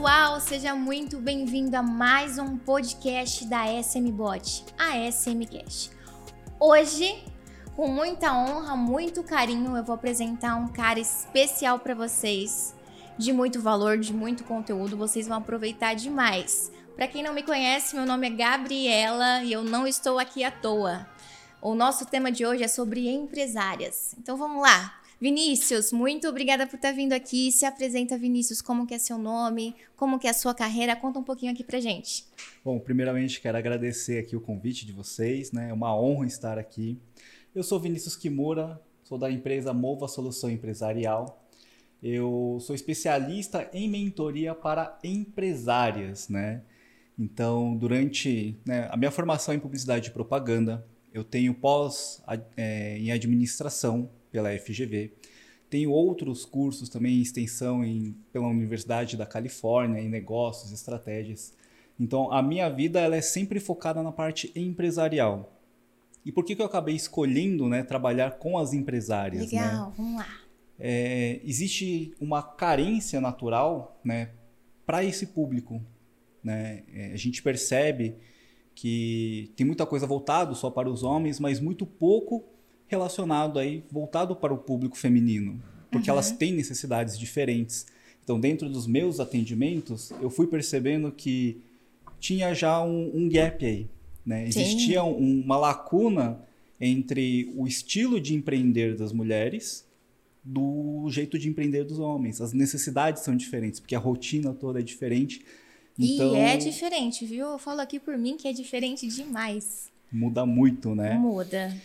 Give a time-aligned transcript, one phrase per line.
[0.00, 5.90] pessoal, seja muito bem-vindo a mais um podcast da SMBot, a SMCast.
[6.58, 7.22] Hoje,
[7.76, 12.74] com muita honra, muito carinho, eu vou apresentar um cara especial para vocês,
[13.18, 16.72] de muito valor, de muito conteúdo, vocês vão aproveitar demais.
[16.96, 20.50] Para quem não me conhece, meu nome é Gabriela e eu não estou aqui à
[20.50, 21.06] toa.
[21.60, 24.14] O nosso tema de hoje é sobre empresárias.
[24.18, 24.99] Então vamos lá.
[25.20, 27.52] Vinícius, muito obrigada por estar vindo aqui.
[27.52, 31.18] Se apresenta, Vinícius, como que é seu nome, como que é a sua carreira, conta
[31.18, 32.24] um pouquinho aqui pra gente.
[32.64, 35.68] Bom, primeiramente quero agradecer aqui o convite de vocês, né?
[35.68, 36.98] É uma honra estar aqui.
[37.54, 41.46] Eu sou Vinícius Kimura, sou da empresa Mova Solução Empresarial.
[42.02, 46.62] Eu sou especialista em mentoria para empresárias, né?
[47.18, 52.22] Então, durante né, a minha formação em publicidade e propaganda, eu tenho pós
[52.56, 55.12] é, em administração pela FGV.
[55.68, 61.52] Tenho outros cursos também em extensão em, pela Universidade da Califórnia, em negócios, estratégias.
[61.98, 65.56] Então, a minha vida ela é sempre focada na parte empresarial.
[66.24, 69.52] E por que, que eu acabei escolhendo né, trabalhar com as empresárias?
[69.52, 69.60] Né?
[69.60, 69.94] Legal, né?
[69.96, 70.40] vamos lá.
[70.78, 74.30] É, existe uma carência natural né,
[74.84, 75.80] para esse público.
[76.42, 76.82] Né?
[76.92, 78.16] É, a gente percebe
[78.74, 82.44] que tem muita coisa voltado só para os homens, mas muito pouco
[82.90, 86.16] relacionado aí, voltado para o público feminino, porque uhum.
[86.16, 87.86] elas têm necessidades diferentes.
[88.22, 91.62] Então, dentro dos meus atendimentos, eu fui percebendo que
[92.18, 93.88] tinha já um, um gap aí,
[94.26, 94.46] né?
[94.46, 96.40] Existia um, uma lacuna
[96.80, 99.88] entre o estilo de empreender das mulheres
[100.42, 102.40] do jeito de empreender dos homens.
[102.40, 105.44] As necessidades são diferentes, porque a rotina toda é diferente.
[105.96, 107.46] Então, e é diferente, viu?
[107.46, 109.90] Eu falo aqui por mim que é diferente demais.
[110.10, 111.14] Muda muito, né?
[111.14, 111.76] Muda.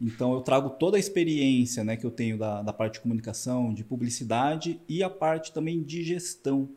[0.00, 3.74] Então eu trago toda a experiência né, que eu tenho da, da parte de comunicação,
[3.74, 6.68] de publicidade e a parte também de gestão.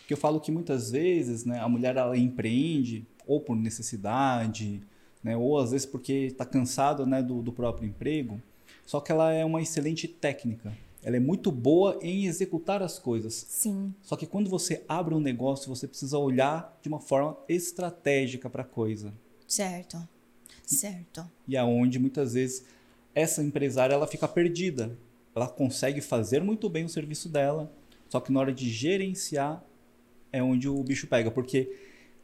[0.00, 4.82] Porque eu falo que muitas vezes né, a mulher ela empreende ou por necessidade,
[5.22, 8.40] né, ou às vezes porque está cansada né, do, do próprio emprego,
[8.86, 10.72] só que ela é uma excelente técnica.
[11.02, 13.34] Ela é muito boa em executar as coisas.
[13.48, 13.94] Sim.
[14.02, 18.62] Só que quando você abre um negócio, você precisa olhar de uma forma estratégica para
[18.62, 19.12] a coisa.
[19.46, 19.96] Certo.
[20.74, 21.28] Certo.
[21.48, 22.64] E aonde muitas vezes
[23.14, 24.96] essa empresária ela fica perdida.
[25.34, 27.70] Ela consegue fazer muito bem o serviço dela,
[28.08, 29.64] só que na hora de gerenciar
[30.32, 31.72] é onde o bicho pega, porque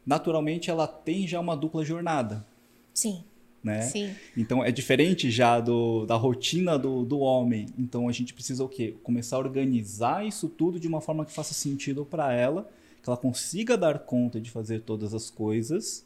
[0.05, 2.45] naturalmente ela tem já uma dupla jornada.
[2.93, 3.23] Sim.
[3.63, 3.81] Né?
[3.81, 4.15] Sim.
[4.35, 7.65] Então é diferente já do, da rotina do, do homem.
[7.77, 8.95] Então a gente precisa o quê?
[9.03, 12.69] Começar a organizar isso tudo de uma forma que faça sentido para ela,
[13.03, 16.05] que ela consiga dar conta de fazer todas as coisas,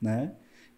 [0.00, 0.32] né?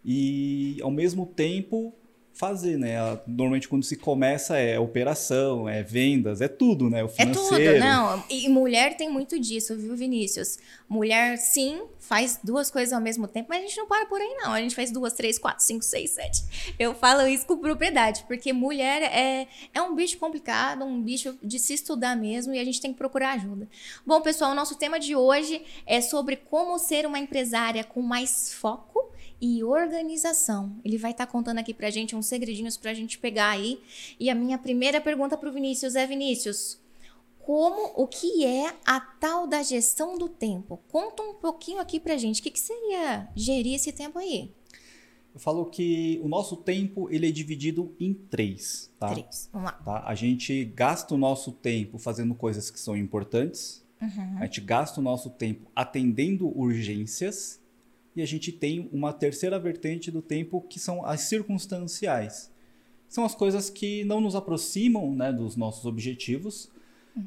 [0.06, 1.93] E ao mesmo tempo
[2.37, 2.97] fazer, né?
[3.27, 7.03] Normalmente quando se começa é operação, é vendas, é tudo, né?
[7.03, 7.65] O financeiro.
[7.65, 8.25] É tudo, não.
[8.28, 10.59] E mulher tem muito disso, viu, Vinícius?
[10.87, 14.37] Mulher, sim, faz duas coisas ao mesmo tempo, mas a gente não para por aí,
[14.39, 14.53] não.
[14.53, 16.75] A gente faz duas, três, quatro, cinco, seis, sete.
[16.78, 21.59] Eu falo isso com propriedade, porque mulher é, é um bicho complicado, um bicho de
[21.59, 23.67] se estudar mesmo, e a gente tem que procurar ajuda.
[24.06, 28.53] Bom, pessoal, o nosso tema de hoje é sobre como ser uma empresária com mais
[28.53, 28.96] foco
[29.41, 30.77] e organização.
[30.85, 33.81] Ele vai estar tá contando aqui pra gente uns segredinhos pra gente pegar aí.
[34.19, 36.81] E a minha primeira pergunta pro Vinícius é: Vinícius,
[37.39, 40.81] como o que é a tal da gestão do tempo?
[40.89, 42.41] Conta um pouquinho aqui pra gente.
[42.41, 44.51] O que, que seria gerir esse tempo aí?
[45.33, 49.11] Eu falo que o nosso tempo ele é dividido em três, tá?
[49.11, 49.51] Três.
[49.53, 49.73] Vamos lá.
[49.73, 50.03] Tá?
[50.07, 53.85] A gente gasta o nosso tempo fazendo coisas que são importantes.
[54.01, 54.39] Uhum.
[54.39, 57.61] A gente gasta o nosso tempo atendendo urgências
[58.16, 62.50] e a gente tem uma terceira vertente do tempo que são as circunstanciais.
[63.09, 66.71] São as coisas que não nos aproximam né, dos nossos objetivos,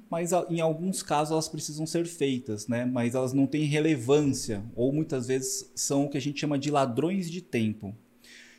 [0.10, 2.86] mas em alguns casos elas precisam ser feitas, né?
[2.86, 6.70] mas elas não têm relevância, ou muitas vezes são o que a gente chama de
[6.70, 7.96] ladrões de tempo.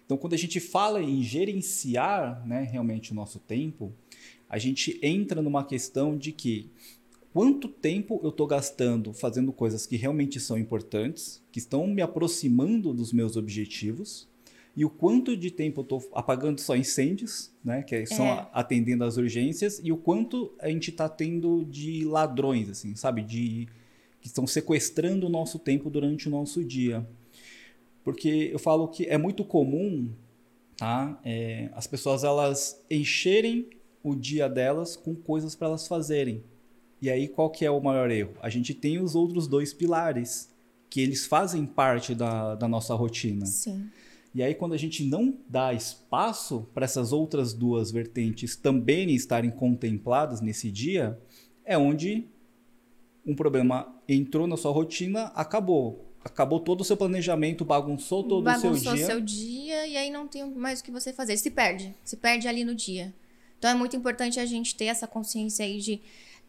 [0.05, 3.93] Então, quando a gente fala em gerenciar né, realmente o nosso tempo,
[4.49, 6.69] a gente entra numa questão de que
[7.32, 12.93] quanto tempo eu estou gastando fazendo coisas que realmente são importantes, que estão me aproximando
[12.93, 14.29] dos meus objetivos,
[14.77, 18.49] e o quanto de tempo eu estou apagando só incêndios, né, que são é.
[18.53, 23.69] atendendo às urgências, e o quanto a gente está tendo de ladrões, assim, sabe, de
[24.21, 27.06] que estão sequestrando o nosso tempo durante o nosso dia.
[28.05, 30.12] Porque eu falo que é muito comum,
[30.77, 33.69] tá, é, as pessoas elas encherem
[34.03, 36.43] o dia delas com coisas para elas fazerem.
[37.00, 38.35] E aí qual que é o maior erro?
[38.43, 40.50] A gente tem os outros dois pilares,
[40.88, 43.47] que eles fazem parte da, da nossa rotina.
[43.47, 43.88] Sim.
[44.35, 49.50] E aí quando a gente não dá espaço para essas outras duas vertentes também estarem
[49.50, 51.19] contempladas nesse dia,
[51.64, 52.26] é onde
[53.25, 56.06] um problema entrou na sua rotina, acabou.
[56.23, 59.06] Acabou todo o seu planejamento, bagunçou todo bagunçou o seu dia.
[59.06, 61.37] seu dia e aí não tem mais o que você fazer.
[61.38, 63.14] Se perde, se perde ali no dia.
[63.58, 66.00] Então é muito importante a gente ter essa consciência aí de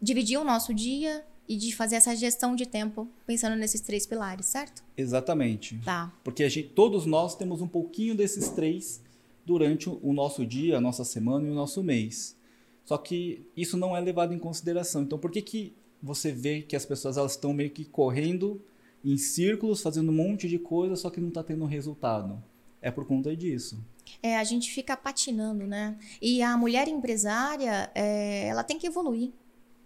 [0.02, 4.46] dividir o nosso dia e de fazer essa gestão de tempo pensando nesses três pilares,
[4.46, 4.82] certo?
[4.96, 5.78] Exatamente.
[5.84, 6.12] Tá.
[6.24, 9.00] Porque a gente, todos nós temos um pouquinho desses três
[9.46, 12.36] durante o nosso dia, a nossa semana e o nosso mês.
[12.84, 15.02] Só que isso não é levado em consideração.
[15.02, 18.60] Então, por que, que você vê que as pessoas elas estão meio que correndo
[19.04, 22.42] em círculos, fazendo um monte de coisa, só que não está tendo resultado?
[22.80, 23.78] É por conta disso.
[24.20, 25.96] É, a gente fica patinando, né?
[26.20, 29.30] E a mulher empresária, é, ela tem que evoluir.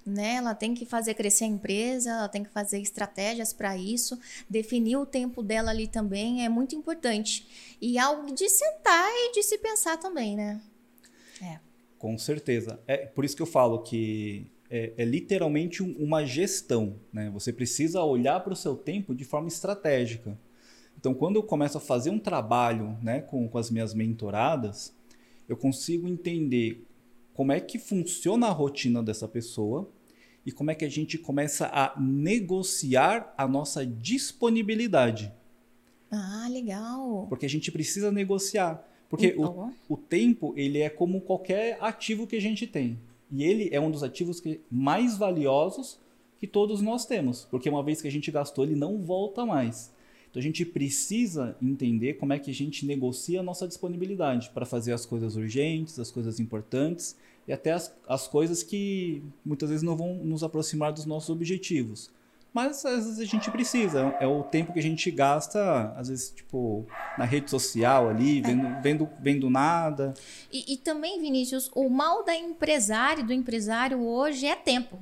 [0.06, 0.36] Né?
[0.36, 4.18] Ela tem que fazer crescer a empresa, ela tem que fazer estratégias para isso,
[4.48, 7.76] definir o tempo dela ali também é muito importante.
[7.80, 10.60] E algo de sentar e de se pensar também, né?
[11.42, 11.58] É.
[11.98, 12.78] Com certeza.
[12.86, 17.00] É por isso que eu falo que é, é literalmente um, uma gestão.
[17.12, 17.30] Né?
[17.30, 20.38] Você precisa olhar para o seu tempo de forma estratégica.
[20.98, 24.94] Então, quando eu começo a fazer um trabalho né, com, com as minhas mentoradas,
[25.48, 26.86] eu consigo entender
[27.34, 29.90] como é que funciona a rotina dessa pessoa
[30.46, 35.32] e como é que a gente começa a negociar a nossa disponibilidade.
[36.08, 37.26] Ah, legal.
[37.28, 38.88] Porque a gente precisa negociar.
[39.10, 39.72] Porque então.
[39.88, 42.96] o, o tempo, ele é como qualquer ativo que a gente tem.
[43.28, 45.98] E ele é um dos ativos que, mais valiosos
[46.38, 47.44] que todos nós temos.
[47.50, 49.92] Porque uma vez que a gente gastou, ele não volta mais.
[50.30, 54.64] Então a gente precisa entender como é que a gente negocia a nossa disponibilidade para
[54.64, 57.16] fazer as coisas urgentes, as coisas importantes
[57.46, 62.10] e até as, as coisas que muitas vezes não vão nos aproximar dos nossos objetivos.
[62.56, 66.30] Mas às vezes a gente precisa, é o tempo que a gente gasta, às vezes,
[66.30, 66.86] tipo,
[67.18, 68.80] na rede social ali, vendo, é.
[68.80, 70.14] vendo, vendo nada.
[70.50, 74.98] E, e também, Vinícius, o mal da empresária, do empresário hoje é tempo.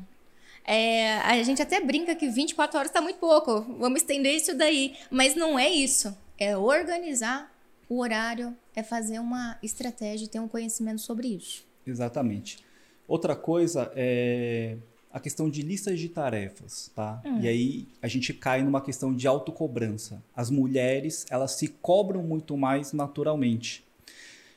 [0.64, 4.96] É, a gente até brinca que 24 horas está muito pouco, vamos estender isso daí.
[5.08, 6.16] Mas não é isso.
[6.36, 7.52] É organizar
[7.88, 11.64] o horário, é fazer uma estratégia e ter um conhecimento sobre isso.
[11.86, 12.58] Exatamente.
[13.06, 14.76] Outra coisa é
[15.14, 17.22] a questão de listas de tarefas, tá?
[17.24, 17.38] Hum.
[17.40, 20.20] E aí a gente cai numa questão de autocobrança.
[20.34, 23.84] As mulheres, elas se cobram muito mais naturalmente.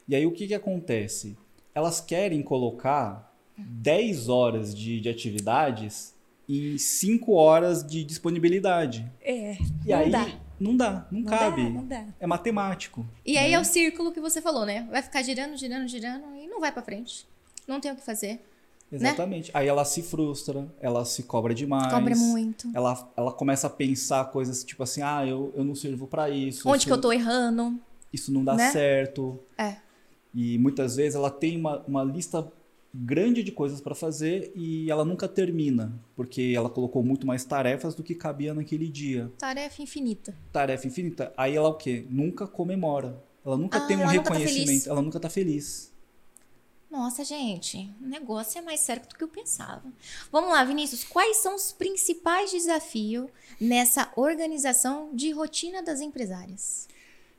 [0.08, 1.38] E aí o que, que acontece?
[1.76, 6.16] Elas querem colocar 10 horas de, de atividades
[6.50, 9.06] em 5 horas de disponibilidade.
[9.22, 9.58] É.
[9.86, 10.28] E não aí dá.
[10.60, 11.64] não dá, não, não cabe.
[11.64, 12.06] Dá, não dá.
[12.20, 13.06] É matemático.
[13.24, 13.42] E né?
[13.42, 14.88] aí é o círculo que você falou, né?
[14.90, 16.26] Vai ficar girando, girando, girando
[16.58, 17.28] não vai para frente.
[17.68, 18.42] Não tem o que fazer.
[18.92, 19.10] Né?
[19.10, 19.48] Exatamente.
[19.48, 19.60] Né?
[19.60, 21.94] Aí ela se frustra, ela se cobra demais.
[21.94, 22.70] Cobra muito.
[22.74, 26.68] Ela, ela começa a pensar coisas tipo assim: ah, eu, eu não sirvo para isso.
[26.68, 27.80] Onde isso, que eu tô errando?
[28.12, 28.72] Isso não dá né?
[28.72, 29.40] certo.
[29.58, 29.76] É.
[30.34, 32.52] E muitas vezes ela tem uma, uma lista
[32.94, 37.94] grande de coisas para fazer e ela nunca termina, porque ela colocou muito mais tarefas
[37.94, 39.32] do que cabia naquele dia.
[39.38, 40.36] Tarefa infinita.
[40.52, 41.34] Tarefa infinita.
[41.38, 42.08] Aí ela o quê?
[42.10, 43.22] Nunca comemora.
[43.46, 44.72] Ela nunca ah, tem um ela reconhecimento.
[44.72, 45.97] Nunca tá ela nunca tá feliz.
[46.90, 49.84] Nossa, gente, o negócio é mais sério do que eu pensava.
[50.32, 53.28] Vamos lá, Vinícius, quais são os principais desafios
[53.60, 56.88] nessa organização de rotina das empresárias?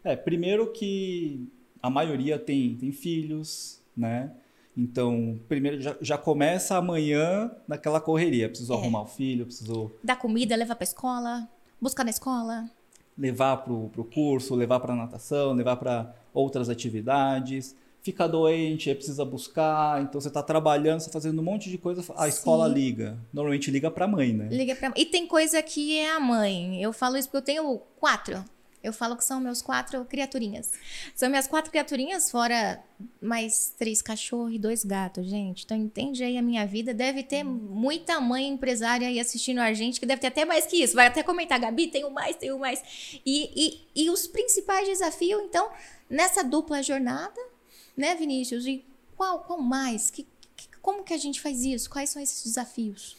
[0.05, 1.49] É, primeiro que
[1.83, 4.31] a maioria tem, tem filhos, né?
[4.77, 8.49] Então, primeiro já, já começa amanhã naquela correria.
[8.49, 8.77] Preciso é.
[8.77, 9.91] arrumar o filho, preciso.
[10.05, 11.49] Dar comida, levar para escola,
[11.81, 12.71] buscar na escola.
[13.17, 19.25] Levar para o curso, levar para natação, levar para outras atividades fica doente, aí precisa
[19.25, 22.29] buscar, então você está trabalhando, você tá fazendo um monte de coisa, a Sim.
[22.29, 23.19] escola liga.
[23.33, 24.49] Normalmente liga para a mãe, né?
[24.51, 26.83] Liga para E tem coisa que é a mãe.
[26.83, 28.45] Eu falo isso porque eu tenho quatro.
[28.83, 30.73] Eu falo que são meus quatro criaturinhas.
[31.15, 32.81] São minhas quatro criaturinhas, fora
[33.21, 35.65] mais três cachorros e dois gatos, gente.
[35.65, 36.95] Então entende aí a minha vida.
[36.95, 40.83] Deve ter muita mãe empresária aí assistindo a gente, que deve ter até mais que
[40.83, 40.95] isso.
[40.95, 42.83] Vai até comentar, Gabi, tenho mais, tenho mais.
[43.27, 43.51] E,
[43.97, 45.69] e, e os principais desafios, então,
[46.09, 47.41] nessa dupla jornada,
[47.99, 48.67] né, Vinícius?
[48.67, 48.85] E
[49.17, 50.11] qual, qual mais?
[50.11, 50.27] Que,
[50.57, 51.91] que, como que a gente faz isso?
[51.91, 53.17] Quais são esses desafios?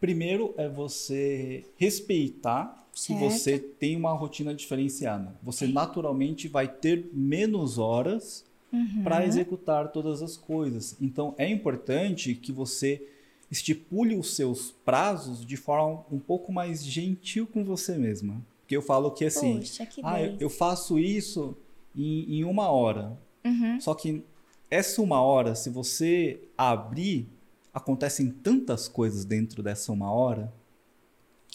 [0.00, 3.18] Primeiro é você respeitar certo.
[3.18, 5.34] que você tem uma rotina diferenciada.
[5.42, 9.02] Você naturalmente vai ter menos horas uhum.
[9.04, 10.96] para executar todas as coisas.
[11.00, 13.06] Então é importante que você
[13.50, 18.40] estipule os seus prazos de forma um pouco mais gentil com você mesma.
[18.60, 21.56] Porque eu falo que assim, Poxa, que ah, eu, eu faço isso
[21.96, 23.18] em, em uma hora.
[23.44, 23.80] Uhum.
[23.80, 24.24] Só que
[24.70, 27.28] essa uma hora, se você abrir,
[27.72, 30.52] acontecem tantas coisas dentro dessa uma hora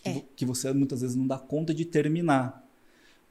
[0.04, 0.22] é.
[0.36, 2.63] que você muitas vezes não dá conta de terminar.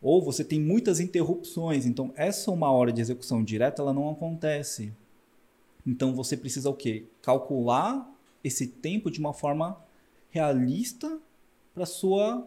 [0.00, 4.92] Ou você tem muitas interrupções, então essa uma hora de execução direta ela não acontece.
[5.87, 7.06] Então você precisa o quê?
[7.23, 8.11] Calcular
[8.42, 9.78] esse tempo de uma forma
[10.30, 11.18] realista
[11.75, 12.46] para sua,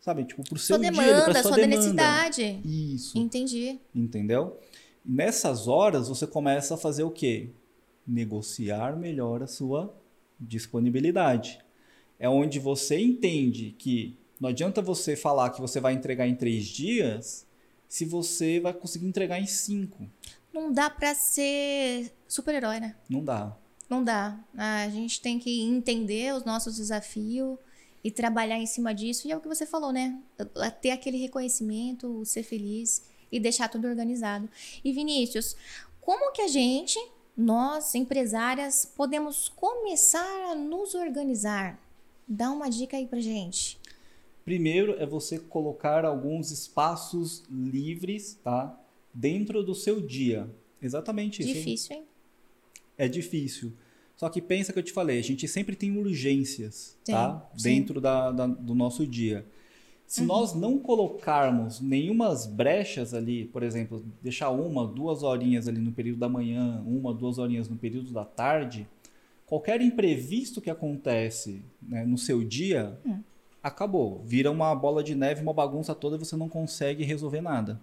[0.00, 1.76] sabe, tipo, pro seu Sua dia, demanda, pra sua, sua demanda.
[1.76, 2.60] necessidade.
[2.64, 3.18] Isso.
[3.18, 3.78] Entendi.
[3.94, 4.56] Entendeu?
[5.08, 7.50] Nessas horas você começa a fazer o quê?
[8.04, 9.94] Negociar melhor a sua
[10.38, 11.60] disponibilidade.
[12.18, 16.66] É onde você entende que não adianta você falar que você vai entregar em três
[16.66, 17.46] dias
[17.88, 20.10] se você vai conseguir entregar em cinco.
[20.52, 22.96] Não dá pra ser super-herói, né?
[23.08, 23.56] Não dá.
[23.88, 24.36] Não dá.
[24.56, 27.56] A gente tem que entender os nossos desafios
[28.02, 29.28] e trabalhar em cima disso.
[29.28, 30.18] E é o que você falou, né?
[30.82, 34.48] Ter aquele reconhecimento, ser feliz e deixar tudo organizado.
[34.84, 35.56] E Vinícius,
[36.00, 36.98] como que a gente,
[37.36, 41.80] nós empresárias, podemos começar a nos organizar?
[42.26, 43.78] Dá uma dica aí pra gente.
[44.44, 48.78] Primeiro é você colocar alguns espaços livres, tá?
[49.12, 50.48] Dentro do seu dia.
[50.80, 51.52] Exatamente isso.
[51.54, 52.04] Difícil, hein?
[52.96, 53.72] É difícil.
[54.16, 57.46] Só que pensa que eu te falei, a gente sempre tem urgências, Sim, tá?
[57.56, 57.62] sim.
[57.64, 59.44] Dentro da, da- do nosso dia.
[60.06, 65.90] Se nós não colocarmos nenhumas brechas ali, por exemplo, deixar uma, duas horinhas ali no
[65.90, 68.86] período da manhã, uma, duas horinhas no período da tarde,
[69.46, 72.96] qualquer imprevisto que acontece né, no seu dia,
[73.60, 74.22] acabou.
[74.24, 77.80] Vira uma bola de neve, uma bagunça toda e você não consegue resolver nada.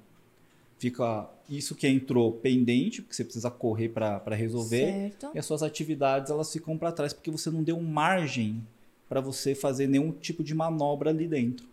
[0.79, 5.29] Fica isso que entrou pendente, porque você precisa correr para resolver, Certo.
[5.33, 8.65] e as suas atividades elas ficam para trás porque você não deu margem
[9.07, 11.72] para você fazer nenhum tipo de manobra ali dentro.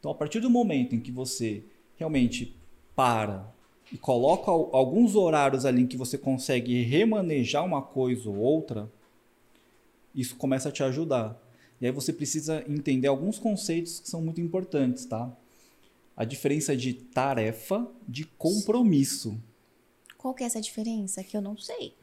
[0.00, 1.62] Então, a partir do momento em que você
[1.96, 2.56] realmente
[2.96, 3.46] para
[3.92, 8.90] e coloca al- alguns horários ali em que você consegue remanejar uma coisa ou outra,
[10.14, 11.40] isso começa a te ajudar.
[11.80, 15.30] E aí você precisa entender alguns conceitos que são muito importantes, tá?
[16.16, 19.38] A diferença de tarefa de compromisso.
[20.18, 21.24] Qual que é essa diferença?
[21.24, 21.94] Que eu não sei.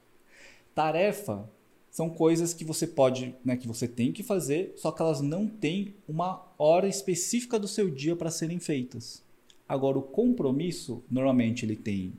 [0.74, 1.50] Tarefa
[1.98, 5.48] são coisas que você pode, né, que você tem que fazer, só que elas não
[5.48, 9.24] têm uma hora específica do seu dia para serem feitas.
[9.68, 12.14] Agora, o compromisso, normalmente ele tem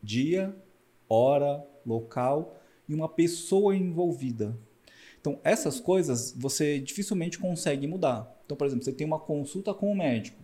[0.00, 0.54] dia,
[1.08, 4.56] hora, local e uma pessoa envolvida.
[5.20, 8.40] Então, essas coisas você dificilmente consegue mudar.
[8.44, 10.40] Então, por exemplo, você tem uma consulta com o médico.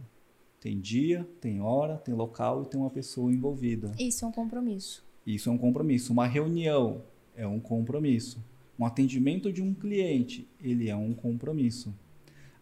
[0.60, 3.92] Tem dia, tem hora, tem local e tem uma pessoa envolvida.
[4.00, 5.04] Isso é um compromisso.
[5.24, 6.12] Isso é um compromisso.
[6.12, 7.04] Uma reunião
[7.36, 8.50] é um compromisso.
[8.80, 11.94] Um atendimento de um cliente, ele é um compromisso.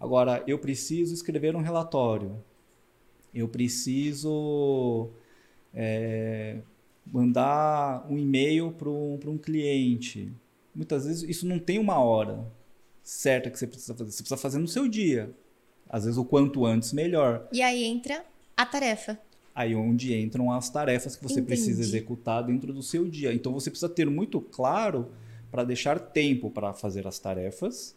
[0.00, 2.42] Agora, eu preciso escrever um relatório.
[3.32, 5.10] Eu preciso
[5.72, 6.58] é,
[7.06, 10.32] mandar um e-mail para um cliente.
[10.74, 12.44] Muitas vezes isso não tem uma hora
[13.00, 14.10] certa que você precisa fazer.
[14.10, 15.32] Você precisa fazer no seu dia.
[15.88, 17.46] Às vezes o quanto antes, melhor.
[17.52, 18.24] E aí entra
[18.56, 19.16] a tarefa.
[19.54, 21.96] Aí onde entram as tarefas que você precisa Entendi.
[21.96, 23.32] executar dentro do seu dia.
[23.32, 25.12] Então você precisa ter muito claro
[25.50, 27.94] para deixar tempo para fazer as tarefas,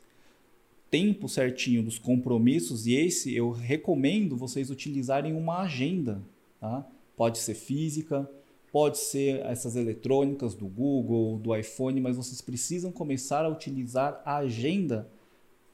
[0.89, 6.21] tempo certinho dos compromissos, e esse eu recomendo vocês utilizarem uma agenda.
[6.59, 6.85] Tá?
[7.15, 8.29] Pode ser física,
[8.71, 14.37] pode ser essas eletrônicas do Google, do iPhone, mas vocês precisam começar a utilizar a
[14.37, 15.09] agenda,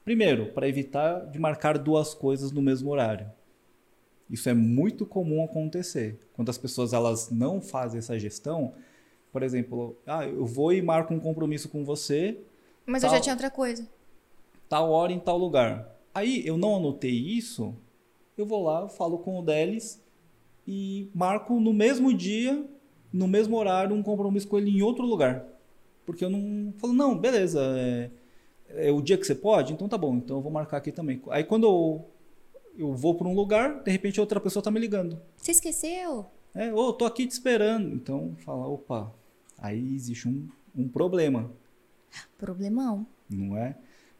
[0.04, 3.30] primeiro, para evitar de marcar duas coisas no mesmo horário.
[4.30, 6.18] Isso é muito comum acontecer.
[6.34, 8.74] Quando as pessoas elas não fazem essa gestão,
[9.32, 12.38] por exemplo, ah, eu vou e marco um compromisso com você,
[12.86, 13.18] Mas eu Tal.
[13.18, 13.86] já tinha outra coisa.
[14.68, 15.94] tal hora em tal lugar.
[16.14, 17.74] Aí eu não anotei isso,
[18.36, 20.00] eu vou lá, falo com o Delis
[20.66, 22.64] e marco no mesmo dia,
[23.12, 25.44] no mesmo horário, um compromisso com ele em outro lugar.
[26.06, 26.72] Porque eu não.
[26.78, 28.10] Falo, não, beleza, é,
[28.88, 29.72] é o dia que você pode?
[29.74, 31.20] Então tá bom, então eu vou marcar aqui também.
[31.28, 32.04] Aí quando eu,
[32.78, 35.20] eu vou para um lugar, de repente outra pessoa tá me ligando.
[35.36, 36.26] Você esqueceu?
[36.54, 37.94] É, ô, tô aqui te esperando.
[37.94, 39.12] Então, fala, opa,
[39.56, 41.50] aí existe um, um problema,
[42.36, 43.06] Problemão.
[43.28, 43.76] não é?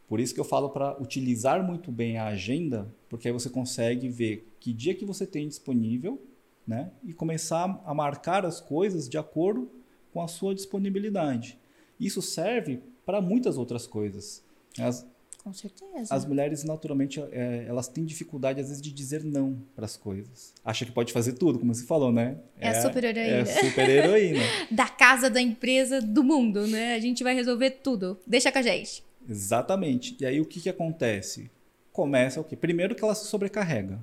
[0.06, 4.08] Por isso que eu falo para utilizar muito bem a agenda, porque aí você consegue
[4.08, 6.20] ver que dia que você tem disponível,
[6.66, 6.90] né?
[7.04, 9.70] E começar a marcar as coisas de acordo
[10.12, 11.58] com a sua disponibilidade.
[12.00, 14.42] Isso serve para muitas outras coisas.
[14.78, 15.06] As,
[15.48, 16.14] Com certeza.
[16.14, 20.52] as mulheres, naturalmente, é, elas têm dificuldade, às vezes, de dizer não para as coisas.
[20.62, 22.36] Acha que pode fazer tudo, como você falou, né?
[22.58, 23.26] É a super-heroína.
[23.26, 24.40] É a super-heroína.
[24.70, 26.94] Da casa, da empresa, do mundo, né?
[26.94, 28.18] A gente vai resolver tudo.
[28.26, 29.02] Deixa com a gente.
[29.26, 30.16] Exatamente.
[30.20, 31.50] E aí, o que, que acontece?
[31.90, 32.54] Começa o quê?
[32.54, 33.98] Primeiro que ela se sobrecarrega.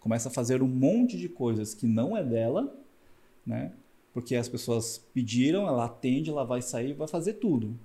[0.00, 2.74] Começa a fazer um monte de coisas que não é dela,
[3.44, 3.72] né?
[4.14, 7.78] Porque as pessoas pediram, ela atende, ela vai sair, vai fazer tudo.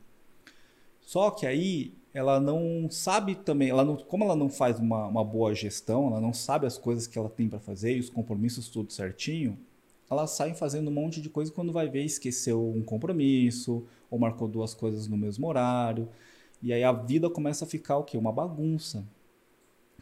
[1.01, 5.23] Só que aí ela não sabe também, ela não, como ela não faz uma, uma
[5.23, 8.67] boa gestão, ela não sabe as coisas que ela tem para fazer e os compromissos
[8.69, 9.57] tudo certinho,
[10.09, 14.45] ela sai fazendo um monte de coisa quando vai ver esqueceu um compromisso ou marcou
[14.45, 16.09] duas coisas no mesmo horário.
[16.61, 18.17] E aí a vida começa a ficar o quê?
[18.17, 19.07] Uma bagunça.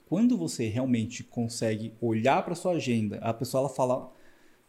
[0.07, 4.11] Quando você realmente consegue olhar para sua agenda, a pessoa ela fala: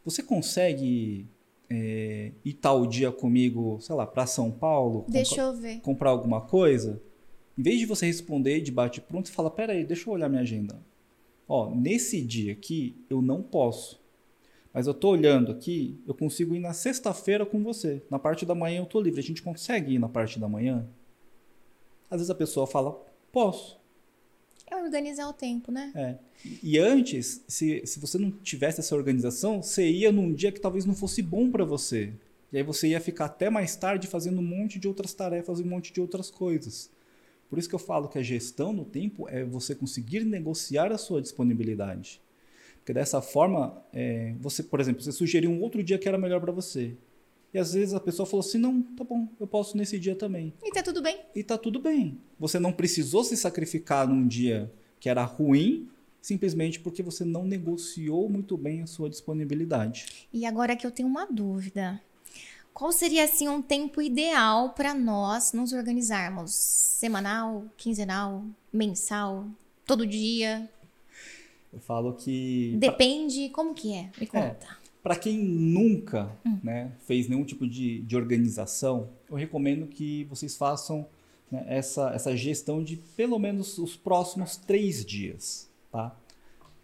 [0.05, 1.27] Você consegue
[1.71, 5.07] é, ir tal dia comigo, sei lá, para São Paulo?
[5.09, 5.81] Deixa eu ver.
[5.81, 7.01] Comprar alguma coisa?
[7.61, 10.31] Em vez de você responder de bate pronto, você fala: Pera aí, deixa eu olhar
[10.31, 10.81] minha agenda.
[11.47, 14.01] Ó, nesse dia aqui eu não posso.
[14.73, 18.03] Mas eu tô olhando aqui, eu consigo ir na sexta-feira com você.
[18.09, 19.21] Na parte da manhã eu tô livre.
[19.21, 20.89] A gente consegue ir na parte da manhã?
[22.11, 22.99] Às vezes a pessoa fala,
[23.31, 23.79] posso.
[24.67, 25.93] É organizar o tempo, né?
[25.95, 26.17] É.
[26.63, 30.87] E antes, se, se você não tivesse essa organização, você ia num dia que talvez
[30.87, 32.11] não fosse bom para você.
[32.51, 35.63] E aí você ia ficar até mais tarde fazendo um monte de outras tarefas e
[35.63, 36.91] um monte de outras coisas.
[37.51, 40.97] Por isso que eu falo que a gestão no tempo é você conseguir negociar a
[40.97, 42.23] sua disponibilidade.
[42.79, 46.41] Porque dessa forma, é, você, por exemplo, você sugeriu um outro dia que era melhor
[46.41, 46.97] para você.
[47.53, 50.55] E às vezes a pessoa falou assim: não, tá bom, eu posso nesse dia também.
[50.63, 51.19] E tá tudo bem.
[51.35, 52.19] E tá tudo bem.
[52.39, 55.89] Você não precisou se sacrificar num dia que era ruim,
[56.23, 60.29] simplesmente porque você não negociou muito bem a sua disponibilidade.
[60.33, 62.01] E agora que eu tenho uma dúvida.
[62.73, 66.53] Qual seria assim um tempo ideal para nós nos organizarmos?
[66.53, 69.47] Semanal, quinzenal, mensal,
[69.87, 70.69] todo dia?
[71.73, 74.11] Eu falo que depende, como que é?
[74.19, 74.67] Me é, conta.
[74.67, 74.81] É.
[75.03, 76.59] Para quem nunca hum.
[76.63, 81.07] né, fez nenhum tipo de, de organização, eu recomendo que vocês façam
[81.51, 85.69] né, essa, essa gestão de pelo menos os próximos três dias.
[85.91, 86.15] Tá?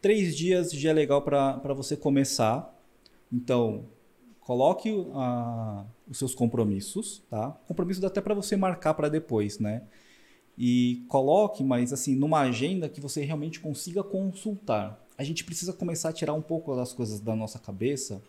[0.00, 2.74] Três dias já é legal para você começar.
[3.32, 3.84] Então,
[4.46, 7.22] coloque a, os seus compromissos.
[7.28, 7.50] Tá?
[7.66, 9.58] Compromisso dá até para você marcar para depois.
[9.58, 9.82] Né?
[10.56, 16.10] E coloque, mas assim, numa agenda que você realmente consiga consultar a gente precisa começar
[16.10, 18.22] a tirar um pouco das coisas da nossa cabeça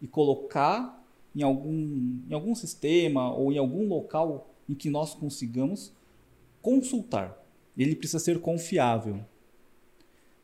[0.00, 1.00] e colocar
[1.34, 5.92] em algum, em algum sistema ou em algum local em que nós consigamos
[6.60, 7.38] consultar.
[7.76, 9.20] Ele precisa ser confiável.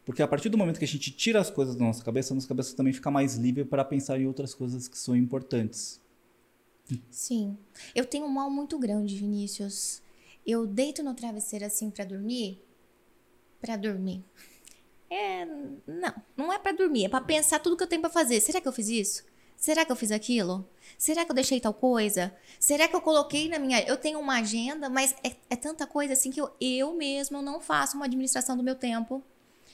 [0.09, 2.35] Porque a partir do momento que a gente tira as coisas da nossa cabeça, a
[2.35, 6.01] nossa cabeça também fica mais livre para pensar em outras coisas que são importantes.
[7.11, 7.59] Sim.
[7.95, 10.01] Eu tenho um mal muito grande, Vinícius.
[10.47, 12.59] Eu deito no travesseiro assim para dormir,
[13.61, 14.25] para dormir.
[15.11, 18.41] É, não, não é para dormir, é para pensar tudo que eu tenho para fazer.
[18.41, 19.25] Será que eu fiz isso?
[19.59, 20.67] Será que eu fiz aquilo?
[20.97, 22.35] Será que eu deixei tal coisa?
[22.59, 23.83] Será que eu coloquei na minha.
[23.83, 27.61] Eu tenho uma agenda, mas é, é tanta coisa assim que eu, eu mesmo não
[27.61, 29.23] faço uma administração do meu tempo.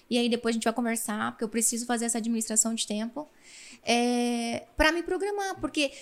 [0.08, 3.28] E aí depois a gente vai conversar, porque eu preciso fazer essa administração de tempo
[3.82, 5.60] é, para me programar.
[5.60, 5.92] Porque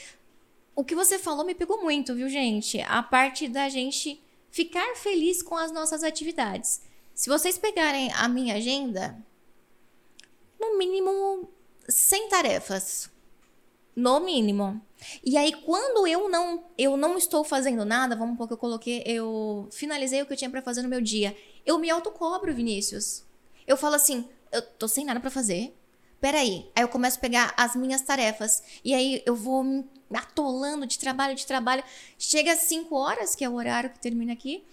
[0.74, 2.80] o que você falou me pegou muito, viu, gente?
[2.80, 6.82] A parte da gente ficar feliz com as nossas atividades.
[7.14, 9.16] Se vocês pegarem a minha agenda,
[10.58, 11.48] no mínimo
[11.88, 13.10] 100 tarefas.
[13.94, 14.80] No mínimo.
[15.22, 19.02] E aí, quando eu não eu não estou fazendo nada, vamos supor que eu coloquei,
[19.04, 21.36] eu finalizei o que eu tinha para fazer no meu dia.
[21.66, 23.24] Eu me autocobro, Vinícius.
[23.66, 25.74] Eu falo assim, eu tô sem nada para fazer.
[26.20, 26.70] Peraí.
[26.76, 28.62] Aí eu começo a pegar as minhas tarefas.
[28.84, 31.82] E aí eu vou me atolando de trabalho, de trabalho.
[32.18, 34.64] Chega às 5 horas, que é o horário que termina aqui.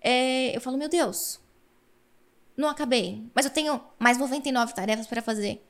[0.00, 1.40] É, eu falo, meu Deus,
[2.56, 5.64] não acabei, mas eu tenho mais 99 tarefas para fazer.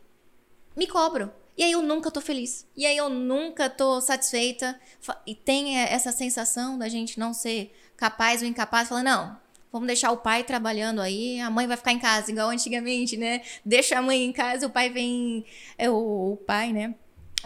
[0.76, 1.32] Me cobro.
[1.56, 2.66] E aí eu nunca tô feliz.
[2.76, 4.78] E aí eu nunca tô satisfeita.
[5.26, 9.40] E tem essa sensação da gente não ser capaz ou incapaz, falando, não,
[9.72, 13.42] vamos deixar o pai trabalhando aí, a mãe vai ficar em casa, igual antigamente, né?
[13.64, 15.44] Deixa a mãe em casa, o pai vem.
[15.76, 16.94] É, o, o pai, né?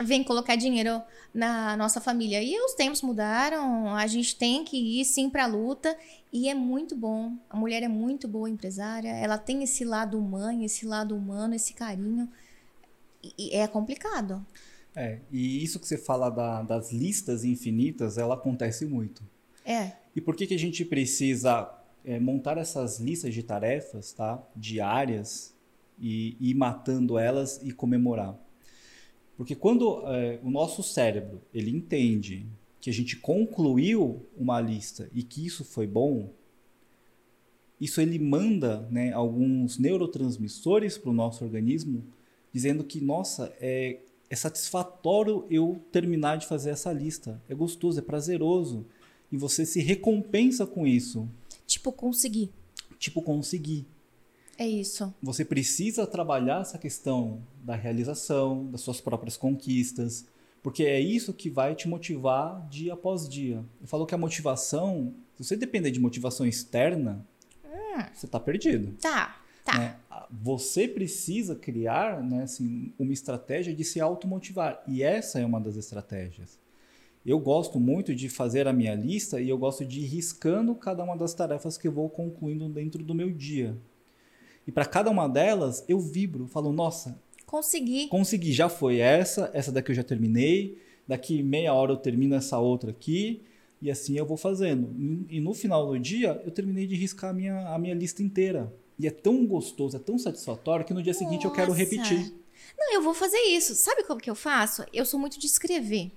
[0.02, 1.02] Vem colocar dinheiro
[1.35, 2.42] na nossa família.
[2.42, 5.96] E os tempos mudaram, a gente tem que ir sim para a luta
[6.33, 7.37] e é muito bom.
[7.48, 11.74] A mulher é muito boa empresária, ela tem esse lado mãe, esse lado humano, esse
[11.74, 12.28] carinho.
[13.37, 14.44] E é complicado.
[14.94, 19.22] É, e isso que você fala da, das listas infinitas, ela acontece muito.
[19.64, 19.92] É.
[20.16, 21.62] E por que, que a gente precisa
[22.04, 24.42] é, montar essas listas de tarefas, tá?
[24.54, 25.54] Diárias
[25.98, 28.38] e ir matando elas e comemorar?
[29.36, 32.46] Porque quando é, o nosso cérebro ele entende
[32.80, 36.30] que a gente concluiu uma lista e que isso foi bom,
[37.80, 42.04] isso ele manda né, alguns neurotransmissores para o nosso organismo
[42.52, 47.40] dizendo que, nossa, é, é satisfatório eu terminar de fazer essa lista.
[47.48, 48.84] É gostoso, é prazeroso.
[49.30, 51.28] E você se recompensa com isso.
[51.70, 52.50] Tipo, conseguir.
[52.98, 53.87] Tipo, conseguir.
[54.59, 55.14] É isso.
[55.22, 60.26] Você precisa trabalhar essa questão da realização, das suas próprias conquistas,
[60.64, 63.64] porque é isso que vai te motivar dia após dia.
[63.80, 67.24] Eu falo que a motivação, se você depender de motivação externa,
[67.64, 68.02] hum.
[68.12, 68.96] você está perdido.
[69.00, 69.78] Tá, tá.
[69.78, 69.96] Né?
[70.42, 74.83] Você precisa criar né, assim, uma estratégia de se automotivar.
[74.88, 76.59] E essa é uma das estratégias.
[77.24, 81.04] Eu gosto muito de fazer a minha lista e eu gosto de ir riscando cada
[81.04, 83.76] uma das tarefas que eu vou concluindo dentro do meu dia.
[84.66, 88.09] E para cada uma delas, eu vibro, falo, nossa, consegui.
[88.09, 92.59] Consegui, já foi essa, essa daqui eu já terminei, daqui meia hora eu termino essa
[92.59, 93.42] outra aqui,
[93.83, 94.94] e assim eu vou fazendo.
[95.28, 98.72] E no final do dia, eu terminei de riscar a minha, a minha lista inteira.
[98.98, 101.24] E é tão gostoso, é tão satisfatório que no dia Nossa.
[101.24, 102.33] seguinte eu quero repetir.
[102.78, 103.74] Não, eu vou fazer isso.
[103.74, 104.85] Sabe como que eu faço?
[104.92, 106.12] Eu sou muito de escrever.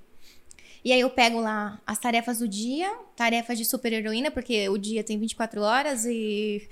[0.84, 5.02] E aí eu pego lá as tarefas do dia, tarefas de super-heroína, porque o dia
[5.04, 6.68] tem 24 horas e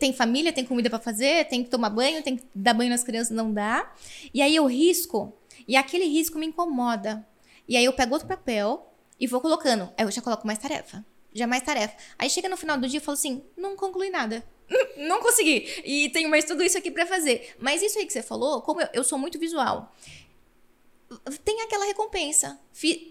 [0.00, 3.04] tem família, tem comida para fazer, tem que tomar banho, tem que dar banho nas
[3.04, 3.92] crianças, não dá.
[4.34, 5.32] E aí eu risco,
[5.68, 7.24] e aquele risco me incomoda.
[7.68, 9.88] E aí eu pego outro papel e vou colocando.
[9.96, 11.94] Aí eu já coloco mais tarefa, já mais tarefa.
[12.18, 14.44] Aí chega no final do dia e falo assim: não conclui nada.
[14.96, 15.68] Não consegui.
[15.84, 17.54] E tenho mais tudo isso aqui para fazer.
[17.58, 19.92] Mas isso aí que você falou, como eu, eu sou muito visual
[21.44, 22.58] tem aquela recompensa.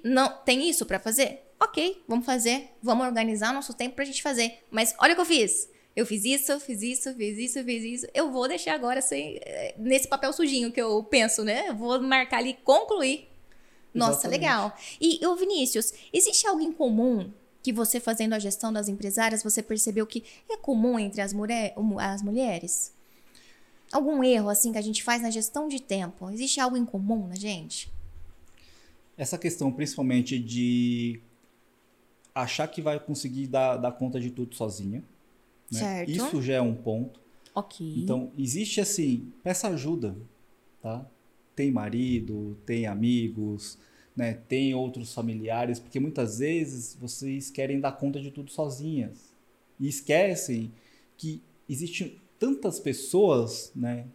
[0.04, 1.52] não, tem isso para fazer?
[1.60, 2.70] Ok, vamos fazer.
[2.82, 4.60] Vamos organizar nosso tempo pra gente fazer.
[4.70, 5.70] Mas olha o que eu fiz.
[5.96, 8.08] Eu fiz isso, fiz isso, fiz isso, fiz isso.
[8.14, 11.70] Eu vou deixar agora sem, eh, nesse papel sujinho que eu penso, né?
[11.70, 13.28] Eu vou marcar ali concluir.
[13.94, 14.40] Nossa, Exatamente.
[14.40, 14.78] legal.
[15.02, 19.62] E, o Vinícius, existe algo em comum que você fazendo a gestão das empresárias, você
[19.62, 22.94] percebeu que é comum entre as, mulher, as mulheres?
[23.92, 26.30] algum erro assim que a gente faz na gestão de tempo?
[26.30, 27.92] Existe algo em comum na gente?
[29.22, 31.20] Essa questão, principalmente de
[32.34, 35.04] achar que vai conseguir dar, dar conta de tudo sozinha.
[35.72, 35.80] Né?
[35.80, 36.10] Certo.
[36.10, 37.20] Isso já é um ponto.
[37.54, 37.86] Ok.
[37.98, 40.18] Então, existe assim, peça ajuda,
[40.82, 41.06] tá?
[41.56, 43.78] Tem marido, tem amigos,
[44.16, 44.34] né?
[44.48, 49.36] Tem outros familiares, porque muitas vezes vocês querem dar conta de tudo sozinhas.
[49.80, 50.72] E esquecem
[51.16, 54.08] que existe tantas pessoas né,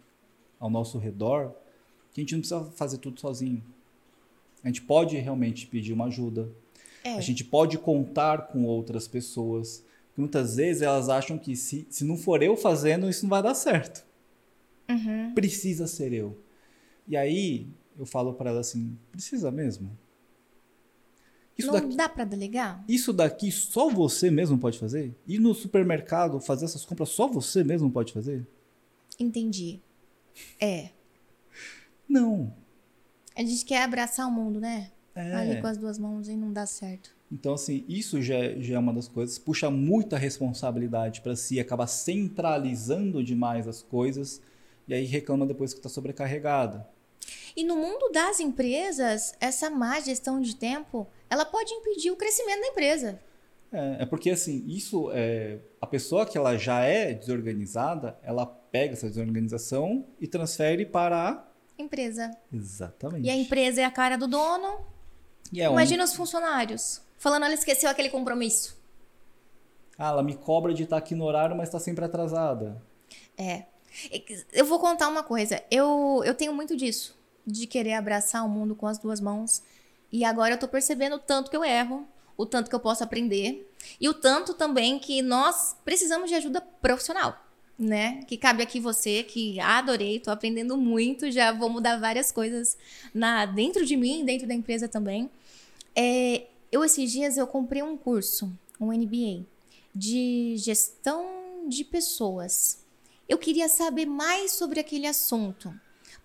[0.59, 1.55] ao nosso redor
[2.11, 3.63] que a gente não precisa fazer tudo sozinho.
[4.67, 6.51] A gente pode realmente pedir uma ajuda.
[7.01, 7.13] É.
[7.13, 9.81] A gente pode contar com outras pessoas.
[10.17, 13.55] Muitas vezes elas acham que se, se não for eu fazendo, isso não vai dar
[13.55, 14.05] certo.
[14.89, 15.33] Uhum.
[15.33, 16.37] Precisa ser eu.
[17.07, 17.65] E aí
[17.97, 19.97] eu falo para ela assim: precisa mesmo?
[21.57, 22.83] Isso não daqui, dá para delegar?
[22.89, 25.15] Isso daqui só você mesmo pode fazer?
[25.25, 28.45] Ir no supermercado fazer essas compras só você mesmo pode fazer?
[29.17, 29.79] Entendi.
[30.59, 30.89] É.
[32.05, 32.53] Não.
[33.37, 34.89] A gente quer abraçar o mundo, né?
[35.13, 35.33] É.
[35.33, 37.15] Ali com as duas mãos e não dá certo.
[37.31, 39.37] Então, assim, isso já, é, já é uma das coisas.
[39.37, 44.41] Puxa muita responsabilidade para si, acaba centralizando demais as coisas
[44.87, 46.87] e aí reclama depois que está sobrecarregada.
[47.55, 52.61] E no mundo das empresas, essa má gestão de tempo, ela pode impedir o crescimento
[52.61, 53.19] da empresa.
[53.71, 58.93] É, é porque assim, isso é a pessoa que ela já é desorganizada, ela pega
[58.93, 61.45] essa desorganização e transfere para
[61.77, 62.31] empresa.
[62.51, 63.25] Exatamente.
[63.25, 64.79] E a empresa é a cara do dono.
[65.55, 66.05] É Imagina um...
[66.05, 68.77] os funcionários falando, ela esqueceu aquele compromisso.
[69.97, 72.81] Ah, ela me cobra de estar aqui no horário, mas está sempre atrasada.
[73.37, 73.65] É.
[74.53, 75.63] Eu vou contar uma coisa.
[75.71, 79.63] Eu, eu tenho muito disso de querer abraçar o mundo com as duas mãos.
[80.11, 83.03] E agora eu tô percebendo o tanto que eu erro, o tanto que eu posso
[83.03, 87.35] aprender e o tanto também que nós precisamos de ajuda profissional,
[87.77, 88.23] né?
[88.23, 92.77] Que cabe aqui você, que adorei, tô aprendendo muito, já vou mudar várias coisas
[93.13, 95.29] na dentro de mim, dentro da empresa também.
[95.95, 99.45] É, eu esses dias eu comprei um curso, um MBA
[99.93, 102.83] de gestão de pessoas.
[103.27, 105.73] Eu queria saber mais sobre aquele assunto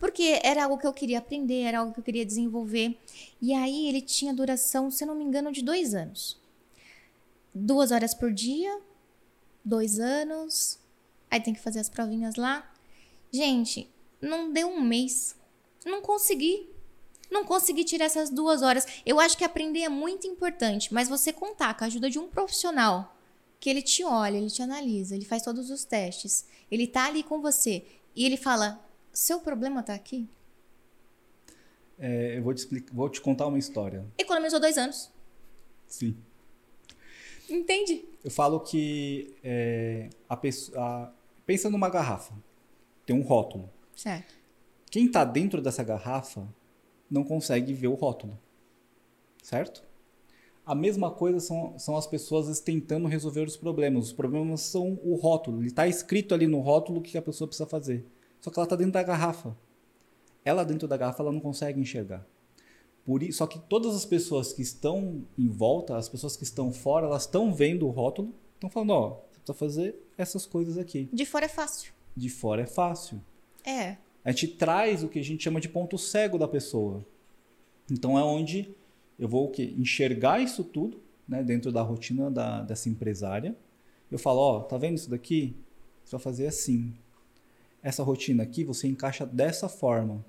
[0.03, 2.99] porque era algo que eu queria aprender, era algo que eu queria desenvolver.
[3.41, 6.37] E aí ele tinha duração, se não me engano, de dois anos.
[7.55, 8.81] Duas horas por dia,
[9.65, 10.77] dois anos.
[11.33, 12.71] Aí tem que fazer as provinhas lá.
[13.33, 13.89] Gente,
[14.21, 15.35] não deu um mês.
[15.83, 16.69] Não consegui.
[17.31, 18.87] Não consegui tirar essas duas horas.
[19.07, 22.29] Eu acho que aprender é muito importante, mas você contar com a ajuda de um
[22.29, 23.17] profissional
[23.59, 27.23] que ele te olha, ele te analisa, ele faz todos os testes, ele tá ali
[27.23, 27.83] com você
[28.15, 28.79] e ele fala:
[29.11, 30.29] seu problema está aqui?
[31.99, 34.05] É, eu vou te, explicar, vou te contar uma história.
[34.19, 35.11] Economizou dois anos.
[35.89, 36.15] Sim.
[37.49, 38.05] Entende?
[38.23, 40.79] Eu falo que é, a pessoa.
[40.79, 42.35] A, pensa numa garrafa.
[43.05, 43.71] Tem um rótulo.
[43.95, 44.35] Certo.
[44.91, 46.47] Quem está dentro dessa garrafa
[47.11, 48.39] não consegue ver o rótulo.
[49.43, 49.83] Certo?
[50.65, 54.07] A mesma coisa são, são as pessoas tentando resolver os problemas.
[54.07, 55.59] Os problemas são o rótulo.
[55.59, 58.07] Ele está escrito ali no rótulo o que a pessoa precisa fazer.
[58.41, 59.57] Só que ela está dentro da garrafa.
[60.45, 62.27] Ela dentro da garrafa ela não consegue enxergar.
[63.05, 66.73] Por isso, só que todas as pessoas que estão em volta, as pessoas que estão
[66.73, 71.09] fora, elas estão vendo o rótulo, estão falando, ó, precisa fazer essas coisas aqui.
[71.13, 71.93] De fora é fácil.
[72.17, 73.21] De fora é fácil.
[73.65, 73.97] É.
[74.25, 77.05] A gente traz o que a gente chama de ponto cego da pessoa.
[77.91, 78.75] Então é onde
[79.19, 79.75] Eu vou o quê?
[79.77, 83.57] enxergar isso tudo né, dentro da rotina da, dessa empresária.
[84.11, 85.57] Eu falo, ó, tá vendo isso daqui?
[86.05, 86.93] Você vai fazer assim.
[87.83, 90.25] Essa rotina aqui você encaixa dessa forma.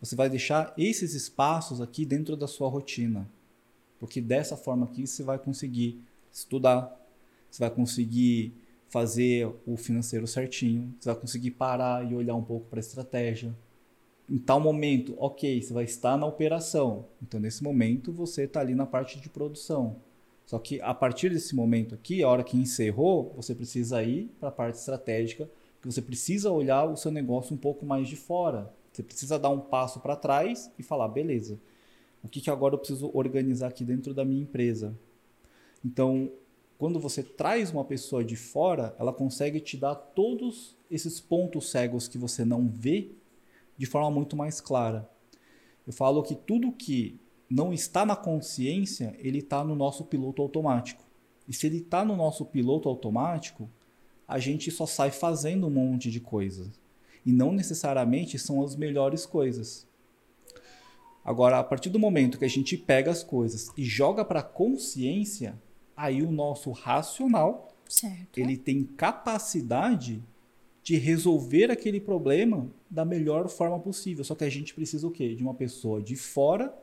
[0.00, 3.28] Você vai deixar esses espaços aqui dentro da sua rotina.
[3.98, 7.03] Porque dessa forma aqui você vai conseguir estudar,
[7.54, 8.52] você vai conseguir
[8.88, 13.54] fazer o financeiro certinho, você vai conseguir parar e olhar um pouco para a estratégia.
[14.28, 17.06] Em tal momento, ok, você vai estar na operação.
[17.22, 19.98] Então, nesse momento, você está ali na parte de produção.
[20.44, 24.48] Só que a partir desse momento aqui, a hora que encerrou, você precisa ir para
[24.48, 25.48] a parte estratégica,
[25.80, 28.74] que você precisa olhar o seu negócio um pouco mais de fora.
[28.92, 31.56] Você precisa dar um passo para trás e falar, beleza,
[32.20, 34.92] o que, que agora eu preciso organizar aqui dentro da minha empresa?
[35.84, 36.32] Então,
[36.78, 42.08] quando você traz uma pessoa de fora, ela consegue te dar todos esses pontos cegos
[42.08, 43.10] que você não vê
[43.76, 45.08] de forma muito mais clara.
[45.86, 51.04] Eu falo que tudo que não está na consciência, ele está no nosso piloto automático.
[51.46, 53.68] E se ele está no nosso piloto automático,
[54.26, 56.68] a gente só sai fazendo um monte de coisas.
[57.24, 59.86] E não necessariamente são as melhores coisas.
[61.24, 64.42] Agora, a partir do momento que a gente pega as coisas e joga para a
[64.42, 65.58] consciência,
[65.96, 68.38] aí o nosso racional certo.
[68.38, 70.22] ele tem capacidade
[70.82, 74.22] de resolver aquele problema da melhor forma possível.
[74.22, 75.34] Só que a gente precisa o quê?
[75.34, 76.74] De uma pessoa de fora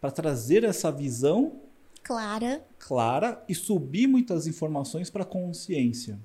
[0.00, 1.60] para trazer essa visão
[2.02, 6.18] clara, clara e subir muitas informações para a consciência.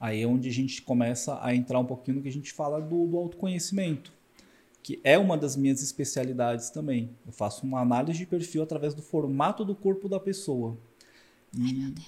[0.00, 2.80] Aí é onde a gente começa a entrar um pouquinho no que a gente fala
[2.80, 4.12] do, do autoconhecimento,
[4.86, 7.10] que é uma das minhas especialidades também.
[7.26, 10.78] Eu faço uma análise de perfil através do formato do corpo da pessoa.
[11.52, 12.06] E, Ai, meu Deus.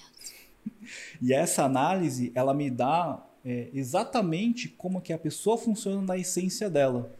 [1.21, 6.69] E essa análise, ela me dá é, exatamente como que a pessoa funciona na essência
[6.69, 7.13] dela.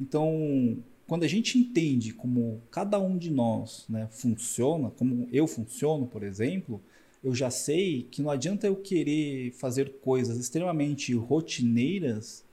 [0.00, 6.04] Então, quando a gente entende como cada um de nós né, funciona, como eu funciono,
[6.04, 6.82] por exemplo,
[7.22, 12.44] eu já sei que não adianta eu querer fazer coisas extremamente rotineiras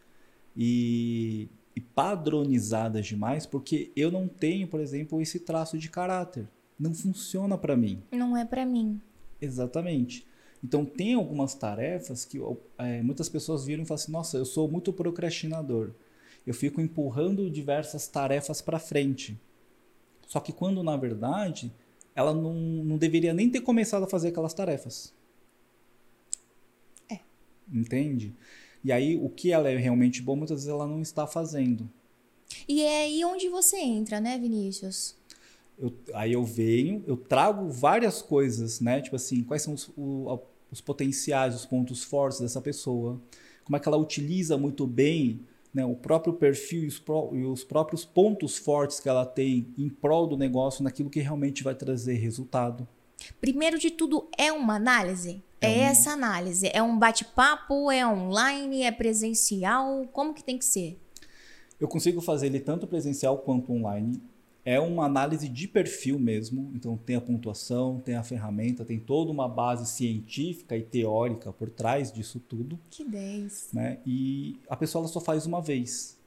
[0.56, 6.48] e, e padronizadas demais, porque eu não tenho, por exemplo, esse traço de caráter.
[6.80, 8.02] Não funciona para mim.
[8.12, 9.00] Não é para mim.
[9.42, 10.26] Exatamente.
[10.64, 12.40] Então, tem algumas tarefas que
[12.78, 15.92] é, muitas pessoas viram e falam assim: nossa, eu sou muito procrastinador
[16.46, 19.40] eu fico empurrando diversas tarefas para frente.
[20.28, 21.74] Só que quando, na verdade,
[22.14, 25.14] ela não, não deveria nem ter começado a fazer aquelas tarefas.
[27.10, 27.20] É.
[27.72, 28.34] Entende?
[28.86, 31.90] E aí, o que ela é realmente bom, muitas vezes ela não está fazendo.
[32.70, 35.16] E é aí onde você entra, né, Vinícius?
[35.76, 39.02] Eu, aí eu venho, eu trago várias coisas, né?
[39.02, 40.40] Tipo assim, quais são os, o,
[40.72, 43.20] os potenciais, os pontos fortes dessa pessoa,
[43.64, 45.40] como é que ela utiliza muito bem
[45.74, 47.02] né, o próprio perfil e os,
[47.34, 51.64] e os, próprios pontos fortes que ela tem em prol do negócio, naquilo que realmente
[51.64, 52.88] vai trazer resultado.
[53.42, 55.42] Primeiro de tudo, é uma análise?
[55.66, 55.90] É, é um...
[55.90, 56.70] essa análise?
[56.74, 57.92] É um bate-papo?
[57.92, 58.84] É online?
[58.84, 60.08] É presencial?
[60.12, 61.00] Como que tem que ser?
[61.80, 64.22] Eu consigo fazer ele tanto presencial quanto online
[64.66, 66.72] é uma análise de perfil mesmo.
[66.74, 71.70] Então tem a pontuação, tem a ferramenta, tem toda uma base científica e teórica por
[71.70, 72.80] trás disso tudo.
[72.90, 73.70] Que 10.
[73.74, 74.00] Né?
[74.06, 76.18] E a pessoa só faz uma vez.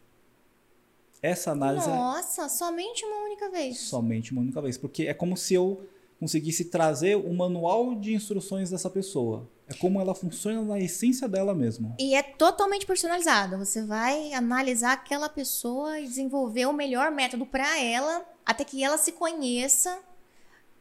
[1.20, 1.88] Essa análise.
[1.88, 2.48] É Nossa, é...
[2.48, 3.80] somente uma única vez.
[3.80, 4.78] Somente uma única vez.
[4.78, 5.84] Porque é como se eu
[6.18, 9.48] conseguisse trazer o manual de instruções dessa pessoa.
[9.68, 11.94] É como ela funciona na essência dela mesmo.
[11.98, 13.58] E é totalmente personalizado.
[13.58, 18.98] Você vai analisar aquela pessoa e desenvolver o melhor método para ela, até que ela
[18.98, 19.98] se conheça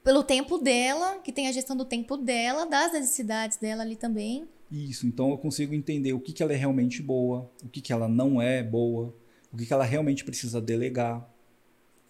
[0.03, 4.47] pelo tempo dela, que tem a gestão do tempo dela, das necessidades dela ali também.
[4.71, 7.91] Isso, então eu consigo entender o que, que ela é realmente boa, o que, que
[7.91, 9.13] ela não é boa,
[9.51, 11.29] o que, que ela realmente precisa delegar,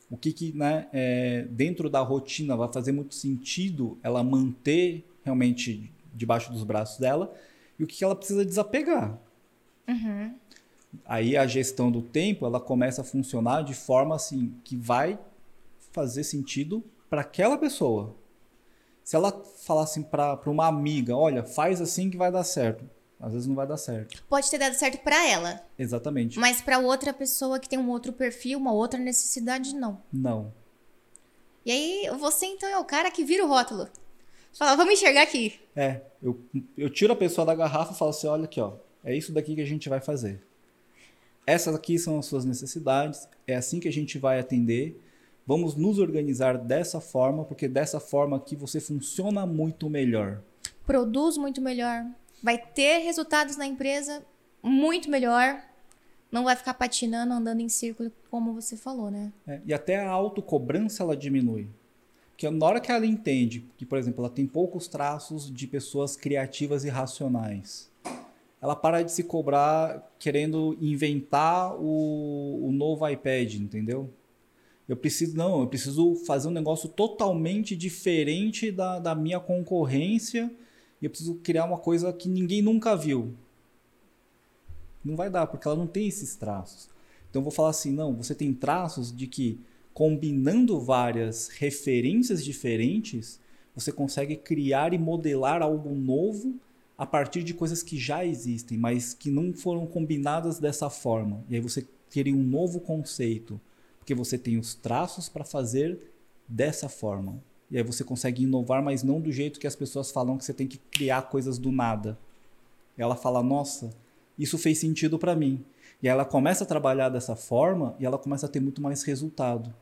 [0.09, 5.91] o que, que né, é, dentro da rotina vai fazer muito sentido ela manter realmente
[6.13, 7.33] debaixo dos braços dela
[7.77, 9.17] e o que, que ela precisa desapegar.
[9.87, 10.33] Uhum.
[11.05, 15.19] Aí a gestão do tempo ela começa a funcionar de forma assim que vai
[15.91, 18.15] fazer sentido para aquela pessoa.
[19.03, 22.83] Se ela falasse assim para uma amiga, olha, faz assim que vai dar certo.
[23.19, 24.23] Às vezes não vai dar certo.
[24.29, 25.61] Pode ter dado certo para ela.
[25.77, 26.37] Exatamente.
[26.37, 30.01] Mas para outra pessoa que tem um outro perfil, uma outra necessidade, não.
[30.13, 30.53] Não.
[31.65, 33.89] E aí, você então é o cara que vira o rótulo.
[34.53, 35.59] Fala, vamos enxergar aqui.
[35.75, 36.39] É, eu,
[36.77, 39.55] eu tiro a pessoa da garrafa e falo assim: olha aqui, ó, é isso daqui
[39.55, 40.41] que a gente vai fazer.
[41.45, 45.01] Essas aqui são as suas necessidades, é assim que a gente vai atender.
[45.45, 50.41] Vamos nos organizar dessa forma, porque dessa forma aqui você funciona muito melhor.
[50.85, 52.05] Produz muito melhor,
[52.41, 54.25] vai ter resultados na empresa
[54.61, 55.61] muito melhor.
[56.29, 59.31] não vai ficar patinando, andando em círculo, como você falou, né?
[59.47, 61.69] É, e até a autocobrança ela diminui.
[62.31, 66.15] Porque na hora que ela entende que, por exemplo, ela tem poucos traços de pessoas
[66.15, 67.89] criativas e racionais,
[68.61, 74.09] ela para de se cobrar querendo inventar o, o novo iPad, entendeu?
[74.87, 80.51] Eu preciso, não, eu preciso fazer um negócio totalmente diferente da, da minha concorrência
[81.01, 83.33] e eu preciso criar uma coisa que ninguém nunca viu.
[85.03, 86.89] Não vai dar, porque ela não tem esses traços.
[87.29, 89.59] Então eu vou falar assim, não, você tem traços de que
[89.93, 93.39] combinando várias referências diferentes,
[93.73, 96.55] você consegue criar e modelar algo novo
[96.97, 101.43] a partir de coisas que já existem, mas que não foram combinadas dessa forma.
[101.49, 103.61] E aí você cria um novo conceito,
[103.99, 105.99] porque você tem os traços para fazer
[106.47, 107.41] dessa forma.
[107.69, 110.53] E aí você consegue inovar, mas não do jeito que as pessoas falam que você
[110.53, 112.17] tem que criar coisas do nada.
[112.97, 113.89] Ela fala: "Nossa,
[114.37, 115.63] isso fez sentido para mim".
[116.01, 119.03] E aí ela começa a trabalhar dessa forma e ela começa a ter muito mais
[119.03, 119.73] resultado.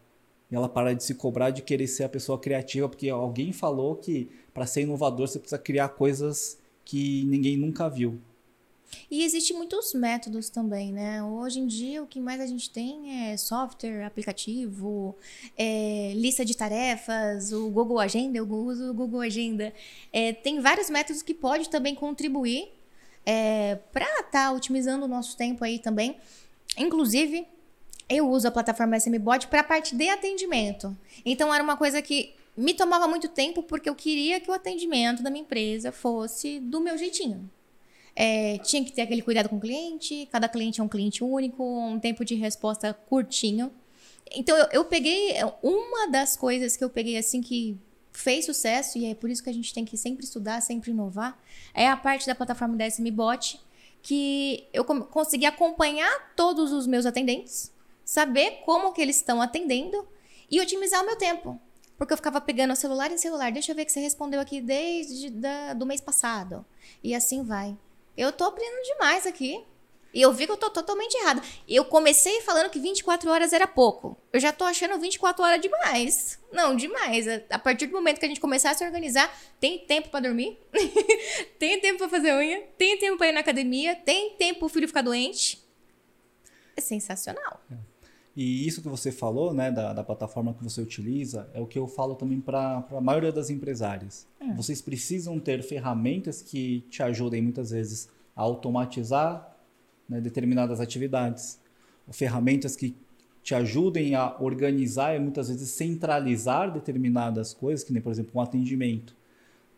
[0.50, 3.96] E ela para de se cobrar de querer ser a pessoa criativa, porque alguém falou
[3.96, 8.20] que para ser inovador você precisa criar coisas que ninguém nunca viu.
[9.10, 11.24] E existem muitos métodos também, né?
[11.24, 15.16] Hoje em dia, o que mais a gente tem é software, aplicativo,
[15.58, 19.74] é, lista de tarefas, o Google Agenda, eu uso o Google Agenda.
[20.12, 22.70] É, tem vários métodos que pode também contribuir
[23.26, 26.18] é, para estar tá otimizando o nosso tempo aí também.
[26.78, 27.48] Inclusive,
[28.08, 30.96] eu uso a plataforma SMBot para a parte de atendimento.
[31.26, 35.22] Então, era uma coisa que me tomava muito tempo porque eu queria que o atendimento
[35.22, 37.50] da minha empresa fosse do meu jeitinho.
[38.16, 41.64] É, tinha que ter aquele cuidado com o cliente, cada cliente é um cliente único,
[41.64, 43.72] um tempo de resposta curtinho.
[44.34, 47.78] Então eu, eu peguei uma das coisas que eu peguei assim que
[48.12, 51.38] fez sucesso, e é por isso que a gente tem que sempre estudar, sempre inovar,
[51.74, 53.60] é a parte da plataforma da SMBot,
[54.02, 57.72] que eu consegui acompanhar todos os meus atendentes,
[58.04, 60.08] saber como que eles estão atendendo
[60.50, 61.60] e otimizar o meu tempo.
[61.98, 63.52] Porque eu ficava pegando o celular em celular.
[63.52, 66.66] Deixa eu ver que você respondeu aqui desde da, do mês passado.
[67.02, 67.76] E assim vai.
[68.18, 69.64] Eu tô aprendendo demais aqui.
[70.14, 71.42] E eu vi que eu tô totalmente errada.
[71.68, 74.18] Eu comecei falando que 24 horas era pouco.
[74.32, 76.40] Eu já tô achando 24 horas demais.
[76.54, 77.28] Não, demais.
[77.50, 80.58] A partir do momento que a gente começar a se organizar, tem tempo para dormir,
[81.60, 84.88] tem tempo para fazer unha, tem tempo para ir na academia, tem tempo o filho
[84.88, 85.62] ficar doente.
[86.78, 87.60] É sensacional.
[87.70, 87.76] É.
[88.36, 91.80] E isso que você falou, né, da, da plataforma que você utiliza, é o que
[91.80, 94.28] eu falo também para a maioria das empresárias.
[94.42, 94.54] É.
[94.54, 99.56] Vocês precisam ter ferramentas que te ajudem muitas vezes a automatizar
[100.10, 101.60] né, determinadas atividades,
[102.12, 102.94] ferramentas que
[103.42, 108.42] te ajudem a organizar e muitas vezes centralizar determinadas coisas, que nem, por exemplo, um
[108.42, 109.16] atendimento.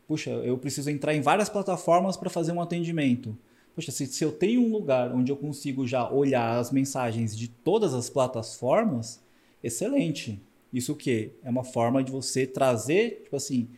[0.07, 3.37] Puxa, eu preciso entrar em várias plataformas para fazer um atendimento
[3.77, 7.47] poxa, se, se eu tenho um lugar onde eu consigo já olhar as mensagens de
[7.47, 9.21] todas as plataformas,
[9.63, 10.41] excelente.
[10.73, 11.33] Isso o quê?
[11.43, 13.69] É uma forma de você trazer, tipo assim,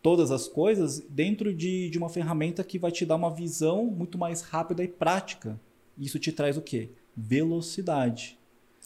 [0.00, 4.16] todas as coisas dentro de, de uma ferramenta que vai te dar uma visão muito
[4.16, 5.60] mais rápida e prática.
[5.98, 6.90] Isso te traz o quê?
[7.16, 8.38] Velocidade.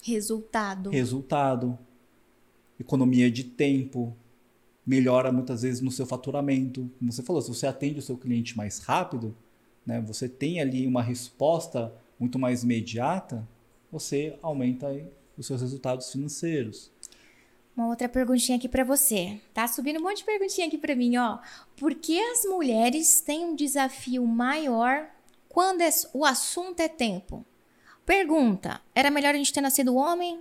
[0.02, 0.88] Resultado.
[0.88, 1.78] Resultado.
[2.80, 4.16] Economia de tempo.
[4.86, 6.90] Melhora muitas vezes no seu faturamento.
[6.98, 9.36] Como você falou, se você atende o seu cliente mais rápido,
[9.86, 13.46] né, você tem ali uma resposta muito mais imediata,
[13.90, 14.88] você aumenta
[15.36, 16.90] os seus resultados financeiros.
[17.76, 19.40] Uma outra perguntinha aqui para você.
[19.52, 21.38] Tá subindo um monte de perguntinha aqui para mim, ó.
[21.76, 25.06] Por que as mulheres têm um desafio maior
[25.48, 27.44] quando é, o assunto é tempo?
[28.06, 30.40] Pergunta: era melhor a gente ter nascido homem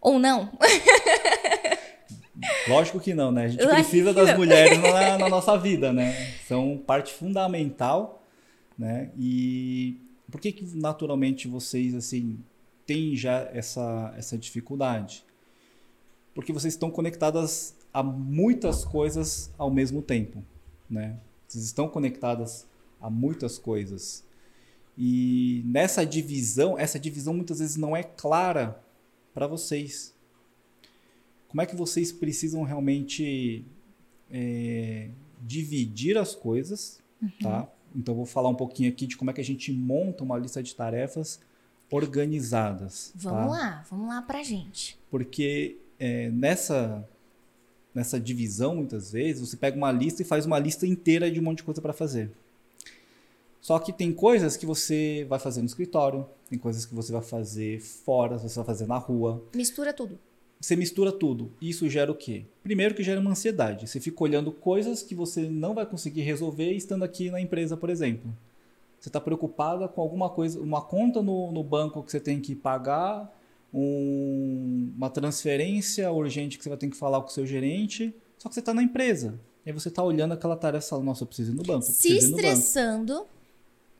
[0.00, 0.50] ou não?
[2.66, 3.44] Lógico que não, né?
[3.44, 6.34] A gente precisa das mulheres na, na nossa vida, né?
[6.48, 8.23] São parte fundamental
[8.78, 9.10] né?
[9.18, 12.38] E por que, que naturalmente vocês assim
[12.86, 15.24] têm já essa, essa dificuldade?
[16.34, 20.44] Porque vocês estão conectadas a muitas coisas ao mesmo tempo,
[20.90, 21.18] né?
[21.46, 22.66] Vocês estão conectadas
[23.00, 24.24] a muitas coisas.
[24.98, 28.82] E nessa divisão, essa divisão muitas vezes não é clara
[29.32, 30.14] para vocês.
[31.48, 33.64] Como é que vocês precisam realmente
[34.30, 35.10] é,
[35.40, 37.30] dividir as coisas, uhum.
[37.40, 37.68] tá?
[37.94, 40.62] Então, vou falar um pouquinho aqui de como é que a gente monta uma lista
[40.62, 41.40] de tarefas
[41.90, 43.12] organizadas.
[43.14, 43.62] Vamos tá?
[43.62, 44.98] lá, vamos lá para gente.
[45.10, 47.08] Porque é, nessa,
[47.94, 51.42] nessa divisão, muitas vezes, você pega uma lista e faz uma lista inteira de um
[51.42, 52.30] monte de coisa para fazer.
[53.60, 57.22] Só que tem coisas que você vai fazer no escritório, tem coisas que você vai
[57.22, 59.42] fazer fora, você vai fazer na rua.
[59.54, 60.18] Mistura tudo
[60.60, 61.52] você mistura tudo.
[61.60, 62.46] Isso gera o quê?
[62.62, 63.86] Primeiro que gera uma ansiedade.
[63.86, 67.90] Você fica olhando coisas que você não vai conseguir resolver estando aqui na empresa, por
[67.90, 68.34] exemplo.
[68.98, 72.54] Você está preocupada com alguma coisa, uma conta no, no banco que você tem que
[72.54, 73.30] pagar,
[73.72, 78.48] um, uma transferência urgente que você vai ter que falar com o seu gerente, só
[78.48, 79.38] que você está na empresa.
[79.66, 81.82] E aí você está olhando aquela tarefa e fala, nossa, eu preciso ir no banco.
[81.82, 83.26] Se estressando,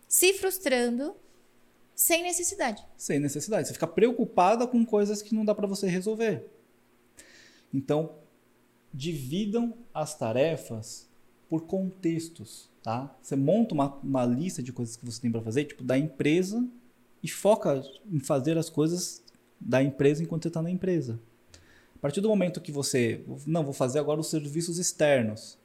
[0.09, 1.15] se frustrando,
[1.95, 2.85] sem necessidade.
[2.97, 3.69] Sem necessidade.
[3.69, 6.45] Você fica preocupada com coisas que não dá para você resolver.
[7.73, 8.17] Então,
[8.93, 11.09] dividam as tarefas
[11.49, 13.15] por contextos, tá?
[13.21, 16.67] Você monta uma, uma lista de coisas que você tem para fazer, tipo, da empresa,
[17.23, 17.83] e foca
[18.13, 19.25] em fazer as coisas
[19.59, 21.19] da empresa enquanto você está na empresa.
[21.97, 25.59] A partir do momento que você, não, vou fazer agora os serviços externos.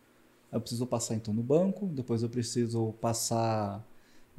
[0.52, 3.86] Eu preciso passar então no banco, depois eu preciso passar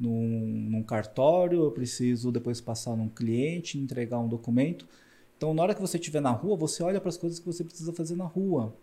[0.01, 4.87] num, num cartório, eu preciso depois passar num cliente, entregar um documento.
[5.37, 7.63] Então, na hora que você estiver na rua, você olha para as coisas que você
[7.63, 8.75] precisa fazer na rua.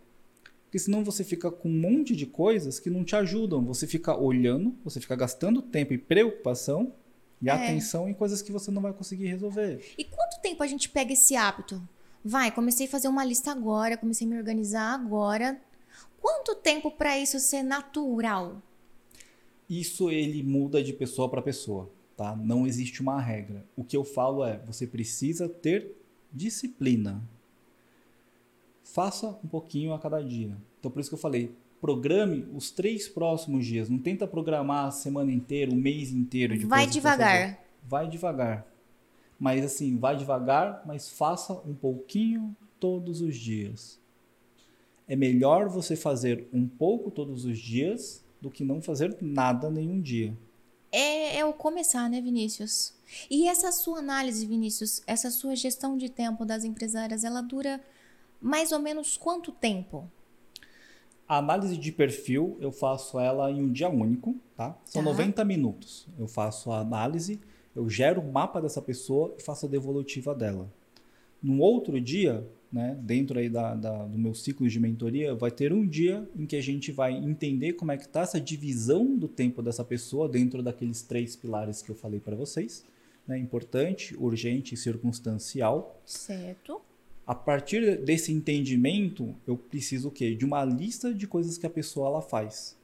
[0.64, 3.64] Porque senão você fica com um monte de coisas que não te ajudam.
[3.64, 6.92] Você fica olhando, você fica gastando tempo e preocupação
[7.42, 7.52] e é.
[7.52, 9.94] atenção em coisas que você não vai conseguir resolver.
[9.96, 11.82] E quanto tempo a gente pega esse hábito?
[12.24, 15.60] Vai, comecei a fazer uma lista agora, comecei a me organizar agora.
[16.20, 18.60] Quanto tempo para isso ser natural?
[19.68, 22.34] Isso ele muda de pessoa para pessoa, tá?
[22.36, 23.64] Não existe uma regra.
[23.76, 25.94] O que eu falo é, você precisa ter
[26.32, 27.22] disciplina
[28.92, 30.56] faça um pouquinho a cada dia.
[30.78, 33.88] Então, por isso que eu falei, programe os três próximos dias.
[33.88, 36.56] Não tenta programar a semana inteira, o mês inteiro.
[36.56, 37.62] De vai devagar.
[37.86, 38.66] Vai devagar.
[39.38, 44.00] Mas assim, vai devagar, mas faça um pouquinho todos os dias.
[45.06, 50.00] É melhor você fazer um pouco todos os dias do que não fazer nada nenhum
[50.00, 50.36] dia.
[50.90, 52.94] É, é o começar, né, Vinícius?
[53.30, 57.80] E essa sua análise, Vinícius, essa sua gestão de tempo das empresárias, ela dura
[58.40, 60.08] mais ou menos quanto tempo?
[61.26, 64.76] A análise de perfil eu faço ela em um dia único, tá?
[64.84, 65.10] São tá.
[65.10, 66.06] 90 minutos.
[66.18, 67.40] Eu faço a análise,
[67.76, 70.72] eu gero o mapa dessa pessoa e faço a devolutiva dela.
[71.42, 75.72] No outro dia, né, dentro aí da, da, do meu ciclo de mentoria, vai ter
[75.72, 79.26] um dia em que a gente vai entender como é que está essa divisão do
[79.26, 82.84] tempo dessa pessoa dentro daqueles três pilares que eu falei para vocês.
[83.26, 86.00] Né, importante, urgente e circunstancial.
[86.04, 86.80] Certo.
[87.26, 90.34] A partir desse entendimento, eu preciso o quê?
[90.34, 92.78] De uma lista de coisas que a pessoa ela faz.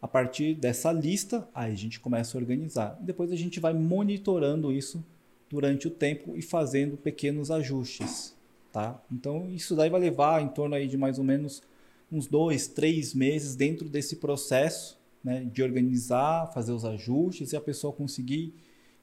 [0.00, 2.98] A partir dessa lista, aí a gente começa a organizar.
[3.00, 5.02] Depois a gente vai monitorando isso
[5.48, 8.36] durante o tempo e fazendo pequenos ajustes,
[8.74, 9.00] tá?
[9.10, 11.62] Então isso daí vai levar em torno aí de mais ou menos
[12.10, 17.60] uns dois, três meses dentro desse processo, né, de organizar, fazer os ajustes e a
[17.60, 18.52] pessoa conseguir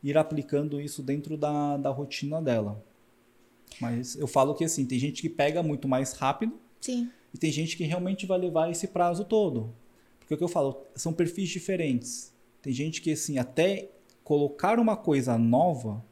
[0.03, 2.83] ir aplicando isso dentro da, da rotina dela.
[3.79, 6.59] Mas eu falo que assim, tem gente que pega muito mais rápido.
[6.81, 7.09] Sim.
[7.33, 9.73] E tem gente que realmente vai levar esse prazo todo.
[10.19, 12.33] Porque o que eu falo, são perfis diferentes.
[12.61, 13.89] Tem gente que assim, até
[14.21, 16.03] colocar uma coisa nova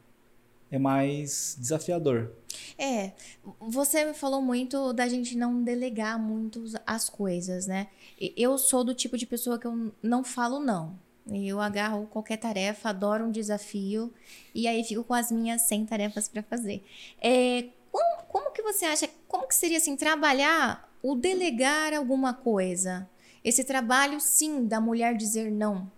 [0.70, 2.32] é mais desafiador.
[2.78, 3.12] É,
[3.58, 7.88] você falou muito da gente não delegar muito as coisas, né?
[8.36, 10.98] Eu sou do tipo de pessoa que eu não falo não.
[11.26, 14.12] Eu agarro qualquer tarefa, adoro um desafio
[14.54, 16.84] e aí fico com as minhas 100 tarefas para fazer.
[17.20, 23.08] É, como, como que você acha, como que seria assim, trabalhar o delegar alguma coisa?
[23.44, 25.90] Esse trabalho, sim, da mulher dizer não.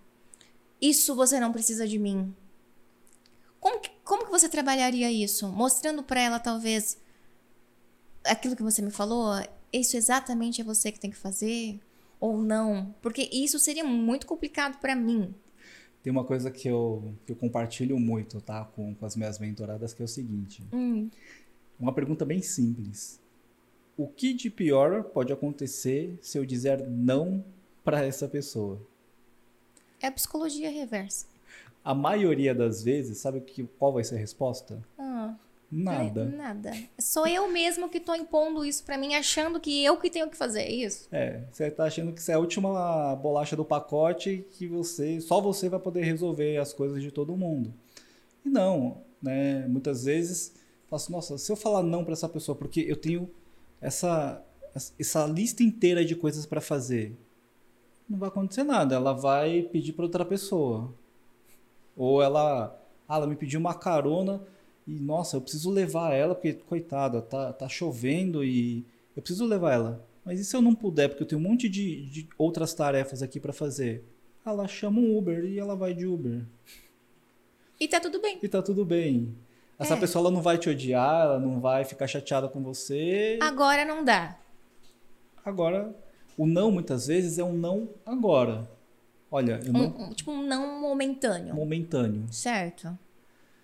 [0.81, 2.33] Isso você não precisa de mim.
[3.59, 5.47] Como que, como que você trabalharia isso?
[5.47, 6.97] Mostrando para ela, talvez,
[8.25, 9.33] aquilo que você me falou,
[9.71, 11.79] isso exatamente é você que tem que fazer?
[12.23, 12.95] ou não?
[13.01, 15.35] Porque isso seria muito complicado para mim.
[16.01, 18.63] Tem uma coisa que eu, que eu compartilho muito, tá?
[18.63, 20.63] Com, com as minhas mentoradas, que é o seguinte.
[20.71, 21.09] Hum.
[21.77, 23.19] Uma pergunta bem simples.
[23.97, 27.43] O que de pior pode acontecer se eu dizer não
[27.83, 28.81] para essa pessoa?
[30.01, 31.25] É a psicologia reversa.
[31.83, 34.81] A maioria das vezes, sabe que, qual vai ser a resposta?
[34.97, 35.35] Ah.
[35.75, 36.25] Nada.
[36.25, 36.71] Nada.
[36.99, 40.37] Sou eu mesmo que tô impondo isso para mim, achando que eu que tenho que
[40.37, 41.07] fazer isso.
[41.11, 45.41] É, você tá achando que isso é a última bolacha do pacote que você, só
[45.41, 47.73] você vai poder resolver as coisas de todo mundo.
[48.45, 49.65] E não, né?
[49.67, 50.53] Muitas vezes
[50.87, 53.27] faço, assim, nossa, se eu falar não para essa pessoa porque eu tenho
[53.81, 54.45] essa
[54.99, 57.15] essa lista inteira de coisas para fazer,
[58.07, 58.95] não vai acontecer nada.
[58.95, 60.93] Ela vai pedir para outra pessoa.
[61.95, 62.75] Ou ela,
[63.07, 64.41] ah, ela me pediu uma carona
[64.87, 68.85] e nossa, eu preciso levar ela, porque, coitada, tá, tá chovendo e
[69.15, 70.05] eu preciso levar ela.
[70.25, 73.21] Mas e se eu não puder, porque eu tenho um monte de, de outras tarefas
[73.21, 74.03] aqui para fazer?
[74.45, 76.41] Ela chama um Uber e ela vai de Uber.
[77.79, 78.39] E tá tudo bem.
[78.41, 79.35] E tá tudo bem.
[79.79, 79.99] Essa é.
[79.99, 83.39] pessoa ela não vai te odiar, ela não vai ficar chateada com você.
[83.41, 84.37] Agora não dá.
[85.43, 85.93] Agora,
[86.37, 88.69] o não muitas vezes é um não agora.
[89.33, 89.87] Olha, eu não.
[89.87, 91.55] Um, um, tipo, um não momentâneo.
[91.55, 92.31] Momentâneo.
[92.31, 92.95] Certo.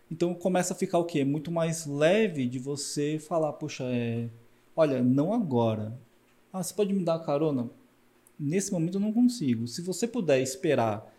[0.10, 1.24] Então começa a ficar o quê?
[1.24, 4.28] Muito mais leve de você falar, poxa, é.
[4.76, 5.96] Olha, não agora.
[6.52, 7.70] Ah, você pode me dar carona?
[8.40, 9.68] Nesse momento eu não consigo.
[9.68, 11.16] Se você puder esperar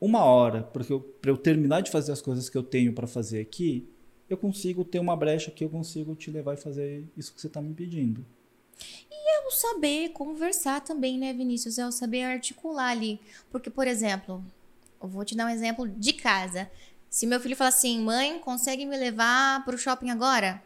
[0.00, 3.42] uma hora para eu, eu terminar de fazer as coisas que eu tenho para fazer
[3.42, 3.86] aqui,
[4.26, 7.46] eu consigo ter uma brecha que eu consigo te levar e fazer isso que você
[7.46, 8.24] está me pedindo.
[9.10, 11.78] E o saber conversar também, né, Vinícius?
[11.78, 13.20] É o saber articular ali.
[13.50, 14.44] Porque, por exemplo,
[15.00, 16.70] eu vou te dar um exemplo de casa.
[17.08, 20.62] Se meu filho falar assim, mãe, consegue me levar para o shopping agora?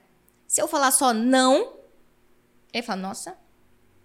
[0.47, 1.75] Se eu falar só não,
[2.73, 3.39] ele fala, nossa,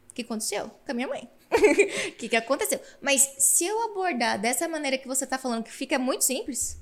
[0.09, 1.29] o que aconteceu com a minha mãe?
[2.09, 2.79] O que, que aconteceu?
[3.01, 6.79] Mas se eu abordar dessa maneira que você está falando, que fica muito simples,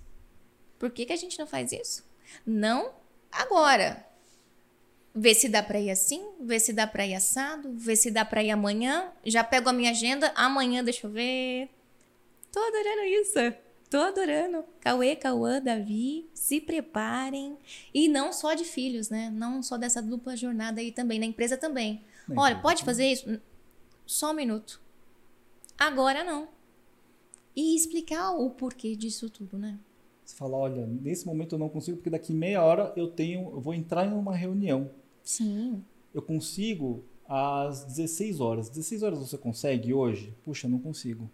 [0.79, 2.03] por que, que a gente não faz isso?
[2.45, 2.91] Não
[3.31, 4.05] agora.
[5.15, 8.25] Vê se dá para ir assim, vê se dá para ir assado, vê se dá
[8.25, 9.11] para ir amanhã.
[9.23, 11.69] Já pego a minha agenda, amanhã deixa eu ver.
[12.51, 13.39] Tô adorando isso.
[13.91, 14.65] Tô adorando.
[14.79, 17.55] Cauê, Cauã, Davi, se preparem.
[17.93, 19.29] E não só de filhos, né?
[19.29, 22.01] Não só dessa dupla jornada aí também, na empresa também.
[22.35, 23.39] Olha, pode fazer isso?
[24.05, 24.81] Só um minuto.
[25.77, 26.47] Agora não.
[27.55, 29.77] E explicar o porquê disso tudo, né?
[30.25, 33.61] Você fala, olha, nesse momento eu não consigo porque daqui meia hora eu tenho, eu
[33.61, 34.89] vou entrar em uma reunião.
[35.23, 35.83] Sim.
[36.13, 38.69] Eu consigo às 16 horas.
[38.69, 40.35] 16 horas você consegue hoje?
[40.43, 41.29] Puxa, não consigo.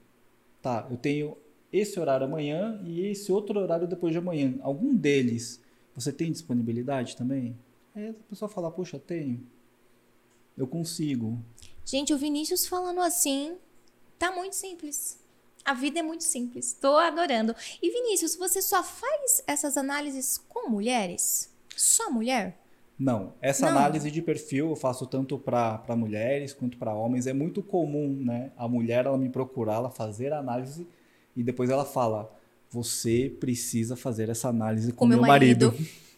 [0.62, 1.38] Tá, eu tenho
[1.72, 4.56] esse horário amanhã e esse outro horário depois de amanhã.
[4.62, 5.62] Algum deles
[5.96, 7.58] você tem disponibilidade também?
[7.96, 9.46] Aí a pessoa fala, puxa, tenho.
[10.58, 11.40] Eu consigo.
[11.86, 13.58] Gente, o Vinícius falando assim,
[14.18, 15.20] tá muito simples.
[15.64, 16.74] A vida é muito simples.
[16.74, 17.56] Tô adorando.
[17.82, 21.50] E Vinícius, você só faz essas análises com mulheres?
[21.76, 22.59] Só mulher?
[23.00, 23.78] Não, essa Não.
[23.78, 27.28] análise de perfil eu faço tanto para mulheres quanto para homens.
[27.28, 28.52] É muito comum, né?
[28.58, 30.86] A mulher ela me procurar, ela fazer a análise
[31.34, 32.30] e depois ela fala:
[32.70, 35.72] você precisa fazer essa análise com, com meu marido.
[35.72, 35.88] marido.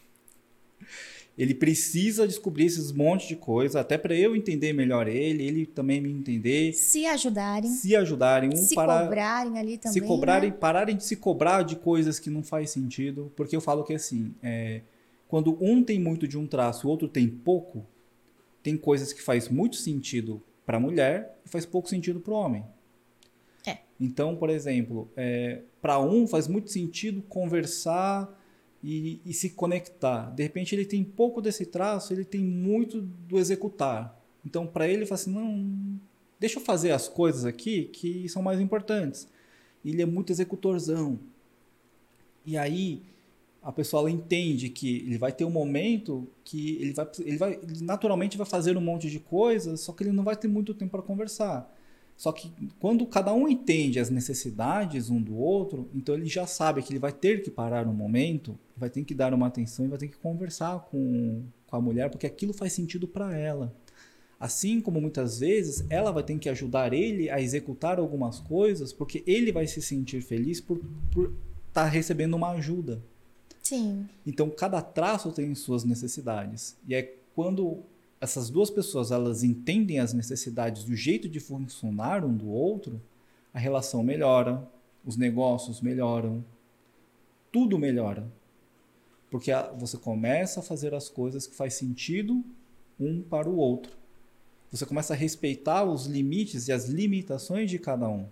[1.38, 6.02] ele precisa descobrir esses montes de coisa, até para eu entender melhor ele, ele também
[6.02, 6.74] me entender.
[6.74, 7.70] Se ajudarem.
[7.70, 8.50] Se ajudarem.
[8.54, 9.94] Um se para, cobrarem ali também.
[9.94, 10.58] Se cobrarem, né?
[10.60, 13.32] pararem de se cobrar de coisas que não faz sentido.
[13.36, 14.82] Porque eu falo que assim, é,
[15.32, 17.86] quando um tem muito de um traço e o outro tem pouco,
[18.62, 22.36] tem coisas que faz muito sentido para a mulher e faz pouco sentido para o
[22.36, 22.66] homem.
[23.66, 23.78] É.
[23.98, 28.30] Então, por exemplo, é, para um faz muito sentido conversar
[28.84, 30.32] e, e, se conectar.
[30.32, 34.22] De repente, ele tem pouco desse traço, ele tem muito do executar.
[34.46, 35.98] Então, para ele, ele fala assim: não,
[36.38, 39.30] deixa eu fazer as coisas aqui que são mais importantes.
[39.86, 41.18] Ele é muito executorzão.
[42.46, 43.02] E aí,
[43.62, 47.84] a pessoa entende que ele vai ter um momento que ele vai, ele vai ele
[47.84, 50.92] naturalmente vai fazer um monte de coisas, só que ele não vai ter muito tempo
[50.92, 51.72] para conversar.
[52.18, 56.82] Só que quando cada um entende as necessidades um do outro, então ele já sabe
[56.82, 59.88] que ele vai ter que parar um momento, vai ter que dar uma atenção e
[59.88, 63.76] vai ter que conversar com, com a mulher, porque aquilo faz sentido para ela.
[64.40, 69.24] Assim como muitas vezes ela vai ter que ajudar ele a executar algumas coisas, porque
[69.28, 71.34] ele vai se sentir feliz por estar
[71.74, 73.04] tá recebendo uma ajuda.
[73.62, 74.08] Sim.
[74.26, 76.76] Então, cada traço tem suas necessidades.
[76.88, 77.84] E é quando
[78.20, 83.02] essas duas pessoas elas entendem as necessidades do jeito de funcionar um do outro,
[83.54, 84.68] a relação melhora,
[85.06, 86.44] os negócios melhoram,
[87.52, 88.32] tudo melhora.
[89.30, 92.44] Porque você começa a fazer as coisas que faz sentido
[93.00, 93.94] um para o outro.
[94.72, 98.26] Você começa a respeitar os limites e as limitações de cada um.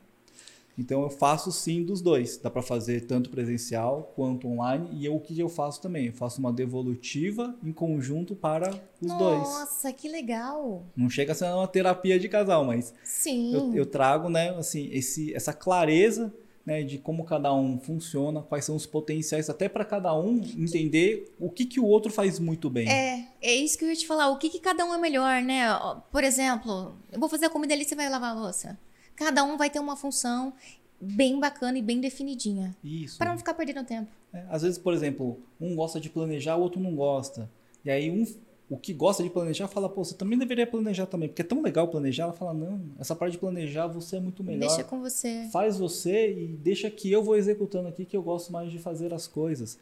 [0.80, 2.38] Então eu faço sim dos dois.
[2.38, 4.90] Dá para fazer tanto presencial quanto online.
[4.94, 6.08] E eu, o que eu faço também?
[6.08, 8.70] Eu faço uma devolutiva em conjunto para
[9.02, 9.44] os Nossa, dois.
[9.44, 10.86] Nossa, que legal!
[10.96, 13.54] Não chega a ser uma terapia de casal, mas sim.
[13.54, 16.34] Eu, eu trago, né, assim, esse, essa clareza
[16.66, 21.34] né, de como cada um funciona, quais são os potenciais, até para cada um entender
[21.40, 22.88] o que, que o outro faz muito bem.
[22.88, 24.30] É, é isso que eu ia te falar.
[24.30, 25.66] O que, que cada um é melhor, né?
[26.12, 28.78] Por exemplo, eu vou fazer a comida ali, você vai lavar a louça.
[29.20, 30.54] Cada um vai ter uma função
[31.00, 32.74] bem bacana e bem definidinha.
[32.82, 33.18] Isso.
[33.18, 34.10] Para não ficar perdendo tempo.
[34.32, 37.52] É, às vezes, por exemplo, um gosta de planejar, o outro não gosta.
[37.84, 38.26] E aí um
[38.70, 41.62] o que gosta de planejar fala, pô, você também deveria planejar também, porque é tão
[41.62, 42.26] legal planejar.
[42.26, 44.68] Ela fala, não, essa parte de planejar você é muito melhor.
[44.68, 45.50] Deixa com você.
[45.52, 49.14] Faz você e deixa que eu vou executando aqui, que eu gosto mais de fazer
[49.14, 49.78] as coisas.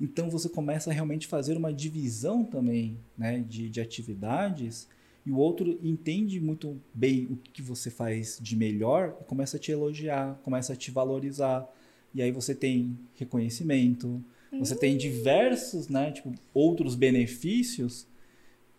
[0.00, 4.88] Então você começa a realmente fazer uma divisão também né, de, de atividades
[5.28, 9.60] e o outro entende muito bem o que você faz de melhor e começa a
[9.60, 11.70] te elogiar, começa a te valorizar.
[12.14, 14.24] E aí você tem reconhecimento,
[14.58, 14.96] você tem hum.
[14.96, 18.06] diversos, né, tipo, outros benefícios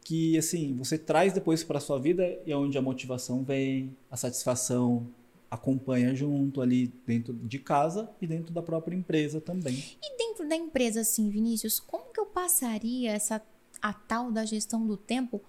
[0.03, 4.17] que assim, você traz depois para sua vida e é onde a motivação vem, a
[4.17, 5.07] satisfação,
[5.51, 9.75] acompanha junto ali dentro de casa e dentro da própria empresa também.
[10.01, 13.39] E dentro da empresa, assim, Vinícius, como que eu passaria essa
[13.81, 15.41] a tal da gestão do tempo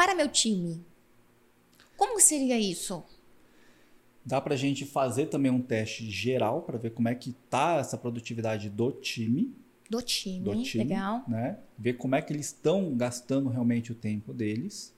[0.00, 0.82] para meu time?
[1.94, 3.04] Como seria isso?
[4.24, 7.76] Dá para a gente fazer também um teste geral para ver como é que tá
[7.76, 9.54] essa produtividade do time.
[9.90, 11.22] Do time, do time legal.
[11.28, 11.58] Né?
[11.78, 14.94] Ver como é que eles estão gastando realmente o tempo deles.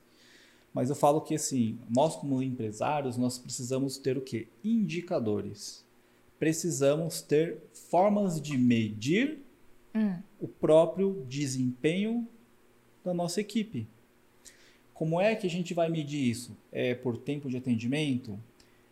[0.73, 4.47] Mas eu falo que assim, nós como empresários, nós precisamos ter o quê?
[4.63, 5.85] Indicadores.
[6.39, 9.43] Precisamos ter formas de medir
[9.97, 10.17] hum.
[10.39, 12.29] o próprio desempenho
[13.05, 13.89] da nossa equipe.
[15.03, 16.57] Como é que a gente vai medir isso?
[16.71, 18.39] É por tempo de atendimento?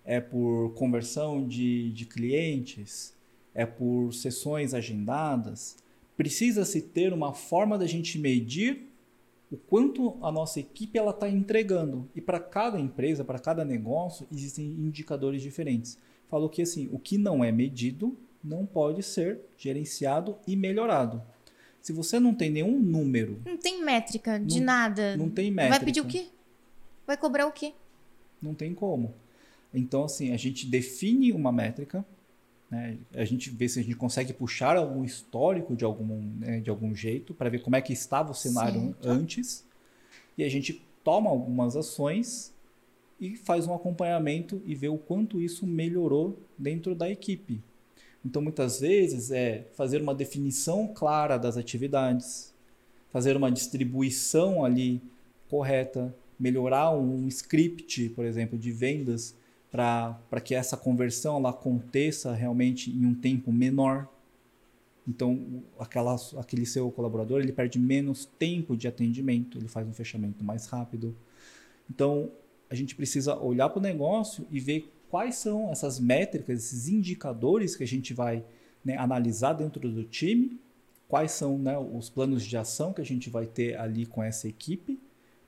[0.04, 3.14] É por conversão de, de clientes?
[3.54, 5.76] É por sessões agendadas?
[6.16, 8.88] Precisa-se ter uma forma da gente medir
[9.52, 12.08] o quanto a nossa equipe ela está entregando.
[12.12, 15.96] E para cada empresa, para cada negócio, existem indicadores diferentes.
[16.28, 21.22] Falou que assim, o que não é medido não pode ser gerenciado e melhorado.
[21.80, 23.40] Se você não tem nenhum número.
[23.44, 25.16] Não tem métrica de não, nada.
[25.16, 25.78] Não tem métrica.
[25.78, 26.26] Vai pedir o quê?
[27.06, 27.72] Vai cobrar o quê?
[28.40, 29.14] Não tem como.
[29.72, 32.04] Então, assim, a gente define uma métrica,
[32.70, 32.98] né?
[33.14, 36.94] A gente vê se a gente consegue puxar algum histórico de algum, né, de algum
[36.94, 39.08] jeito para ver como é que estava o cenário certo.
[39.08, 39.64] antes.
[40.36, 42.54] E a gente toma algumas ações
[43.20, 47.62] e faz um acompanhamento e vê o quanto isso melhorou dentro da equipe.
[48.24, 52.54] Então, muitas vezes, é fazer uma definição clara das atividades,
[53.10, 55.00] fazer uma distribuição ali
[55.48, 59.34] correta, melhorar um script, por exemplo, de vendas
[59.70, 64.08] para que essa conversão ela aconteça realmente em um tempo menor.
[65.06, 70.44] Então, aquela, aquele seu colaborador ele perde menos tempo de atendimento, ele faz um fechamento
[70.44, 71.16] mais rápido.
[71.88, 72.30] Então,
[72.68, 77.74] a gente precisa olhar para o negócio e ver quais são essas métricas, esses indicadores
[77.74, 78.44] que a gente vai
[78.84, 80.58] né, analisar dentro do time,
[81.08, 84.48] quais são né, os planos de ação que a gente vai ter ali com essa
[84.48, 84.98] equipe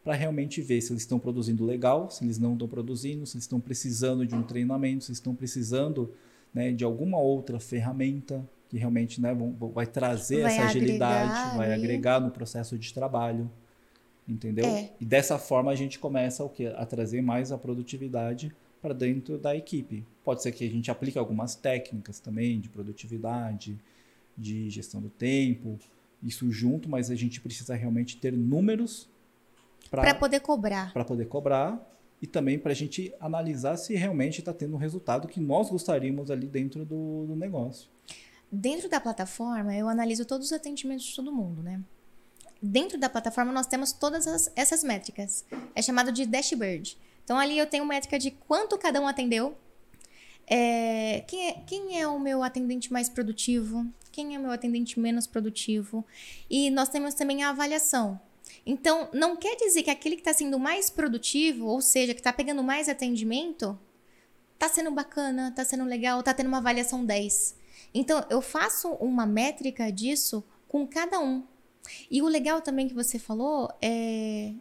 [0.03, 3.45] para realmente ver se eles estão produzindo legal, se eles não estão produzindo, se eles
[3.45, 6.13] estão precisando de um treinamento, se estão precisando
[6.53, 11.73] né, de alguma outra ferramenta que realmente né, vão, vai trazer vai essa agilidade, vai
[11.73, 13.49] agregar no processo de trabalho.
[14.27, 14.67] Entendeu?
[14.67, 14.91] É.
[15.01, 16.73] E dessa forma a gente começa o quê?
[16.77, 18.53] a trazer mais a produtividade
[18.83, 20.05] para dentro da equipe.
[20.25, 23.79] Pode ser que a gente aplique algumas técnicas também de produtividade,
[24.37, 25.79] de gestão do tempo,
[26.23, 29.09] isso junto, mas a gente precisa realmente ter números
[29.91, 30.93] para poder cobrar.
[30.93, 31.81] Para poder cobrar
[32.21, 36.31] e também para a gente analisar se realmente está tendo um resultado que nós gostaríamos
[36.31, 37.89] ali dentro do, do negócio.
[38.51, 41.81] Dentro da plataforma, eu analiso todos os atendimentos de todo mundo, né?
[42.61, 45.45] Dentro da plataforma, nós temos todas as, essas métricas.
[45.75, 46.97] É chamado de dashboard.
[47.25, 49.57] Então, ali eu tenho métrica de quanto cada um atendeu,
[50.47, 54.99] é, quem, é, quem é o meu atendente mais produtivo, quem é o meu atendente
[54.99, 56.05] menos produtivo.
[56.51, 58.21] E nós temos também a avaliação.
[58.67, 62.33] Então, não quer dizer que aquele que está sendo mais produtivo, ou seja, que está
[62.33, 63.79] pegando mais atendimento,
[64.55, 67.57] está sendo bacana, está sendo legal, está tendo uma avaliação 10.
[67.95, 71.45] Então, eu faço uma métrica disso com cada um.
[72.11, 74.53] E o legal também que você falou é.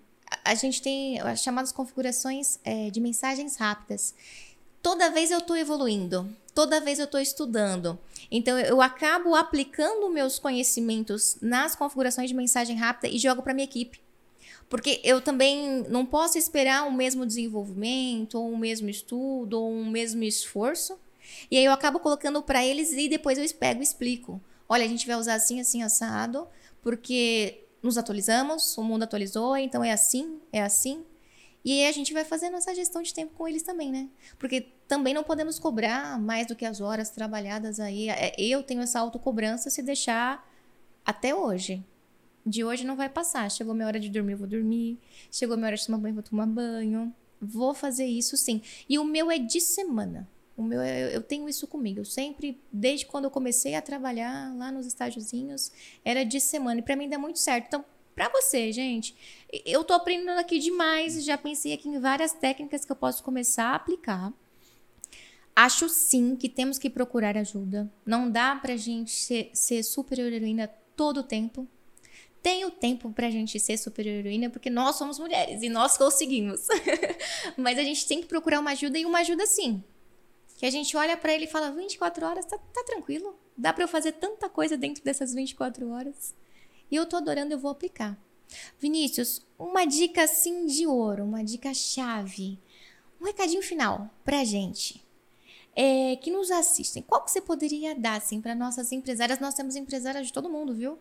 [0.44, 4.14] A gente tem as chamadas configurações é, de mensagens rápidas.
[4.82, 8.00] Toda vez eu estou evoluindo, toda vez eu estou estudando.
[8.32, 13.66] Então eu acabo aplicando meus conhecimentos nas configurações de mensagem rápida e jogo para minha
[13.66, 14.02] equipe.
[14.70, 19.86] Porque eu também não posso esperar o mesmo desenvolvimento, ou o mesmo estudo, ou o
[19.86, 20.98] mesmo esforço.
[21.50, 24.42] E aí eu acabo colocando para eles e depois eu pego e explico.
[24.70, 26.48] Olha, a gente vai usar assim, assim, assado,
[26.82, 31.04] porque nos atualizamos, o mundo atualizou, então é assim, é assim.
[31.64, 34.10] E aí a gente vai fazendo essa gestão de tempo com eles também, né?
[34.40, 38.10] Porque também não podemos cobrar mais do que as horas trabalhadas aí.
[38.10, 40.48] É, eu tenho essa autocobrança se deixar
[41.06, 41.84] até hoje.
[42.44, 43.50] De hoje não vai passar.
[43.52, 45.00] Chegou minha hora de dormir, eu vou dormir.
[45.32, 47.14] Chegou minha hora de tomar banho, vou tomar banho.
[47.40, 48.62] Vou fazer isso sim.
[48.90, 50.28] E o meu é de semana.
[50.56, 52.00] O meu, eu tenho isso comigo.
[52.00, 55.72] Eu sempre, desde quando eu comecei a trabalhar lá nos estágiozinhos,
[56.04, 56.80] era de semana.
[56.80, 57.68] E para mim dá muito certo.
[57.68, 59.16] Então, para você, gente,
[59.66, 61.24] eu tô aprendendo aqui demais.
[61.24, 64.34] Já pensei aqui em várias técnicas que eu posso começar a aplicar.
[65.56, 67.92] Acho sim que temos que procurar ajuda.
[68.06, 71.68] Não dá pra gente ser, ser super heroína todo o tempo.
[72.42, 76.68] Tem o tempo pra gente ser super heroína porque nós somos mulheres e nós conseguimos.
[77.56, 79.84] Mas a gente tem que procurar uma ajuda e uma ajuda sim.
[80.62, 83.36] Que a gente olha para ele e fala: 24 horas, tá, tá tranquilo.
[83.58, 86.36] Dá para eu fazer tanta coisa dentro dessas 24 horas.
[86.92, 88.16] E eu tô adorando, eu vou aplicar.
[88.80, 92.60] Vinícius, uma dica assim de ouro, uma dica chave.
[93.20, 95.04] Um recadinho final pra gente.
[95.76, 99.40] é, que nos assistem, qual que você poderia dar assim, para nossas empresárias?
[99.40, 101.00] Nós temos empresárias de todo mundo, viu?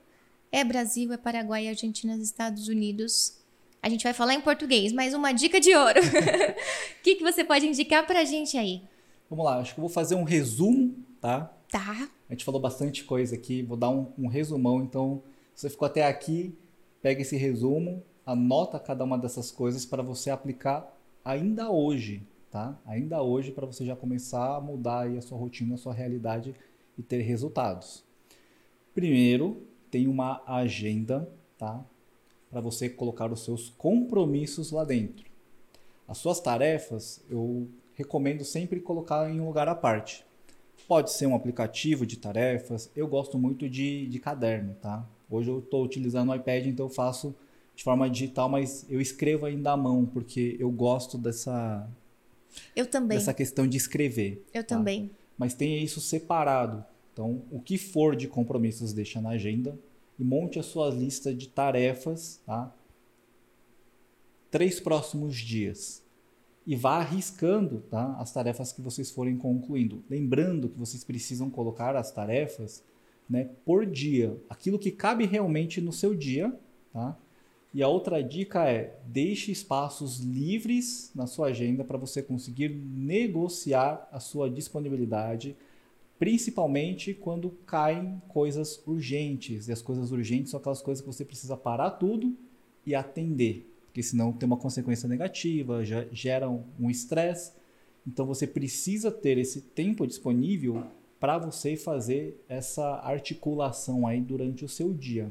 [0.50, 3.36] É Brasil, é Paraguai, Argentina, Estados Unidos.
[3.82, 6.00] A gente vai falar em português, mas uma dica de ouro.
[7.00, 8.82] O que, que você pode indicar pra gente aí?
[9.30, 11.54] Vamos lá, acho que eu vou fazer um resumo, tá?
[11.70, 12.10] Tá.
[12.28, 14.82] A gente falou bastante coisa aqui, vou dar um, um resumão.
[14.82, 15.22] Então,
[15.54, 16.52] se você ficou até aqui,
[17.00, 20.92] pega esse resumo, anota cada uma dessas coisas para você aplicar
[21.24, 22.76] ainda hoje, tá?
[22.84, 26.52] Ainda hoje para você já começar a mudar aí a sua rotina, a sua realidade
[26.98, 28.04] e ter resultados.
[28.92, 29.62] Primeiro,
[29.92, 31.84] tem uma agenda, tá?
[32.50, 35.30] Para você colocar os seus compromissos lá dentro.
[36.08, 37.68] As suas tarefas, eu
[38.00, 40.24] recomendo sempre colocar em um lugar à parte.
[40.88, 42.90] Pode ser um aplicativo de tarefas.
[42.96, 45.06] Eu gosto muito de, de caderno, tá?
[45.30, 47.34] Hoje eu estou utilizando o iPad, então eu faço
[47.76, 51.88] de forma digital, mas eu escrevo ainda à mão, porque eu gosto dessa,
[52.74, 53.16] eu também.
[53.16, 54.44] dessa questão de escrever.
[54.52, 54.76] Eu tá?
[54.76, 55.10] também.
[55.38, 56.84] Mas tenha isso separado.
[57.12, 59.78] Então, o que for de compromissos, deixa na agenda
[60.18, 62.74] e monte a sua lista de tarefas, tá?
[64.50, 66.02] Três próximos dias.
[66.66, 68.16] E vá arriscando tá?
[68.18, 70.02] as tarefas que vocês forem concluindo.
[70.08, 72.82] Lembrando que vocês precisam colocar as tarefas
[73.28, 74.36] né, por dia.
[74.48, 76.52] Aquilo que cabe realmente no seu dia,
[76.92, 77.16] tá?
[77.72, 84.08] E a outra dica é: deixe espaços livres na sua agenda para você conseguir negociar
[84.10, 85.56] a sua disponibilidade,
[86.18, 89.68] principalmente quando caem coisas urgentes.
[89.68, 92.36] E as coisas urgentes são aquelas coisas que você precisa parar tudo
[92.84, 97.52] e atender, porque senão tem uma consequência negativa, já gera um estresse.
[98.06, 100.84] Então você precisa ter esse tempo disponível
[101.18, 105.30] para você fazer essa articulação aí durante o seu dia.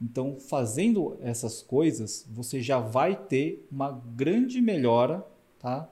[0.00, 5.24] Então, fazendo essas coisas, você já vai ter uma grande melhora,
[5.58, 5.88] tá?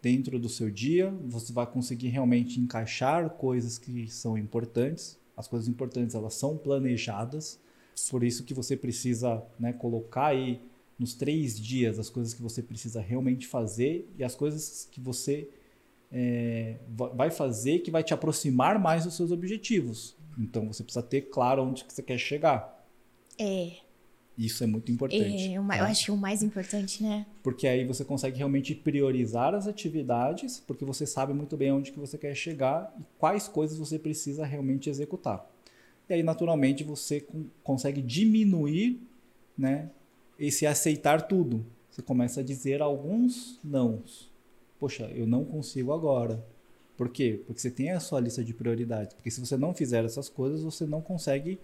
[0.00, 5.18] Dentro do seu dia, você vai conseguir realmente encaixar coisas que são importantes.
[5.36, 7.60] As coisas importantes elas são planejadas,
[8.10, 10.60] por isso que você precisa, né, colocar aí
[11.02, 15.48] nos três dias as coisas que você precisa realmente fazer e as coisas que você
[16.10, 20.16] é, vai fazer que vai te aproximar mais dos seus objetivos.
[20.38, 22.86] Então você precisa ter claro onde que você quer chegar.
[23.36, 23.72] É.
[24.38, 25.52] Isso é muito importante.
[25.52, 25.78] É, tá?
[25.78, 27.26] eu acho que o mais importante, né?
[27.42, 31.98] Porque aí você consegue realmente priorizar as atividades, porque você sabe muito bem onde que
[31.98, 35.46] você quer chegar e quais coisas você precisa realmente executar.
[36.08, 37.26] E aí, naturalmente, você
[37.62, 39.00] consegue diminuir
[39.56, 39.90] né,
[40.38, 41.64] esse aceitar tudo.
[41.90, 44.30] Você começa a dizer alguns nãos.
[44.78, 46.44] Poxa, eu não consigo agora.
[46.96, 47.42] Por quê?
[47.46, 49.14] Porque você tem a sua lista de prioridades.
[49.14, 51.58] Porque se você não fizer essas coisas, você não consegue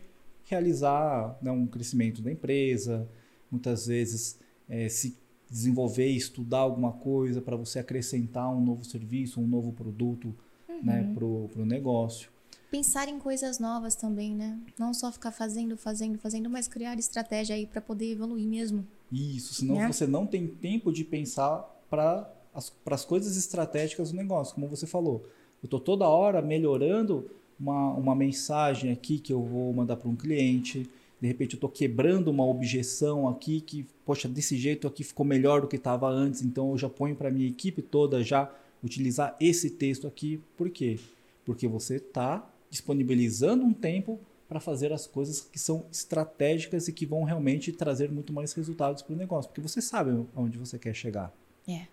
[0.44, 3.08] realizar né, um crescimento da empresa,
[3.50, 4.38] muitas vezes
[4.68, 5.16] é, se
[5.50, 10.34] desenvolver, estudar alguma coisa para você acrescentar um novo serviço, um novo produto
[10.68, 10.84] né, uhum.
[10.84, 11.24] né, para
[11.62, 12.30] o negócio.
[12.70, 14.58] Pensar em coisas novas também, né?
[14.78, 18.86] Não só ficar fazendo, fazendo, fazendo, mas criar estratégia aí para poder evoluir mesmo.
[19.10, 19.86] Isso, senão né?
[19.90, 24.86] você não tem tempo de pensar para as, as coisas estratégicas do negócio, como você
[24.86, 25.24] falou.
[25.62, 30.14] Eu estou toda hora melhorando uma, uma mensagem aqui que eu vou mandar para um
[30.14, 30.88] cliente.
[31.20, 35.62] De repente eu estou quebrando uma objeção aqui que, poxa, desse jeito aqui ficou melhor
[35.62, 38.52] do que estava antes, então eu já ponho para minha equipe toda já
[38.84, 40.40] utilizar esse texto aqui.
[40.56, 40.98] Por quê?
[41.44, 47.04] Porque você está disponibilizando um tempo para fazer as coisas que são estratégicas e que
[47.04, 50.94] vão realmente trazer muito mais resultados para o negócio, porque você sabe aonde você quer
[50.94, 51.34] chegar.
[51.68, 51.86] É.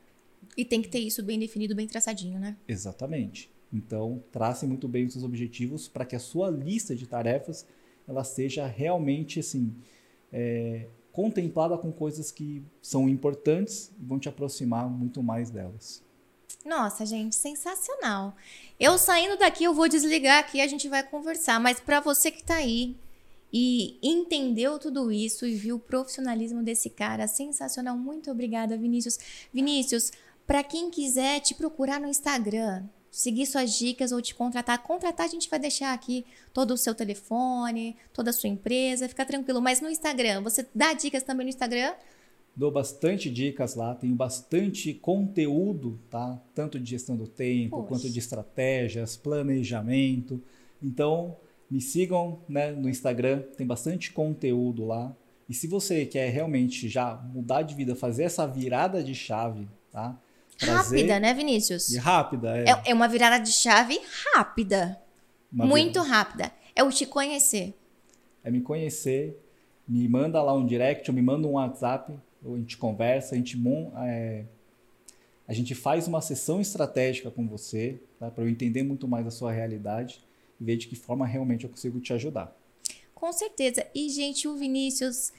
[0.55, 2.55] E tem que ter isso bem definido, bem traçadinho, né?
[2.67, 3.49] Exatamente.
[3.73, 7.65] Então, trace muito bem os seus objetivos para que a sua lista de tarefas
[8.07, 9.73] ela seja realmente assim
[10.31, 16.04] é, contemplada com coisas que são importantes e vão te aproximar muito mais delas.
[16.63, 18.35] Nossa, gente, sensacional.
[18.79, 21.59] Eu saindo daqui, eu vou desligar aqui, a gente vai conversar.
[21.59, 22.95] Mas para você que está aí
[23.51, 27.97] e entendeu tudo isso e viu o profissionalismo desse cara, sensacional.
[27.97, 29.17] Muito obrigada, Vinícius.
[29.53, 30.11] Vinícius,
[30.45, 34.83] para quem quiser te procurar no Instagram, seguir suas dicas ou te contratar.
[34.83, 39.25] Contratar, a gente vai deixar aqui todo o seu telefone, toda a sua empresa, fica
[39.25, 39.61] tranquilo.
[39.61, 41.93] Mas no Instagram, você dá dicas também no Instagram?
[42.55, 46.39] Dou bastante dicas lá, tenho bastante conteúdo, tá?
[46.53, 47.87] Tanto de gestão do tempo, Poxa.
[47.87, 50.41] quanto de estratégias, planejamento.
[50.81, 51.35] Então,
[51.69, 55.13] me sigam né, no Instagram, tem bastante conteúdo lá.
[55.49, 60.17] E se você quer realmente já mudar de vida, fazer essa virada de chave, tá?
[60.59, 61.91] Rápida, né, Vinícius?
[61.91, 62.69] E rápida, é.
[62.69, 62.81] é.
[62.85, 62.93] é.
[62.93, 63.99] uma virada de chave
[64.33, 64.97] rápida.
[65.51, 66.09] Uma muito virada.
[66.09, 66.51] rápida.
[66.75, 67.73] É o te conhecer.
[68.43, 69.37] É me conhecer,
[69.87, 72.13] me manda lá um direct, ou me manda um WhatsApp,
[72.53, 73.57] a gente conversa, a gente
[74.05, 74.45] é,
[75.47, 78.29] A gente faz uma sessão estratégica com você, tá?
[78.29, 80.23] para eu entender muito mais a sua realidade
[80.59, 82.55] e ver de que forma realmente eu consigo te ajudar.
[83.13, 83.85] Com certeza.
[83.95, 85.31] E, gente, o Vinícius,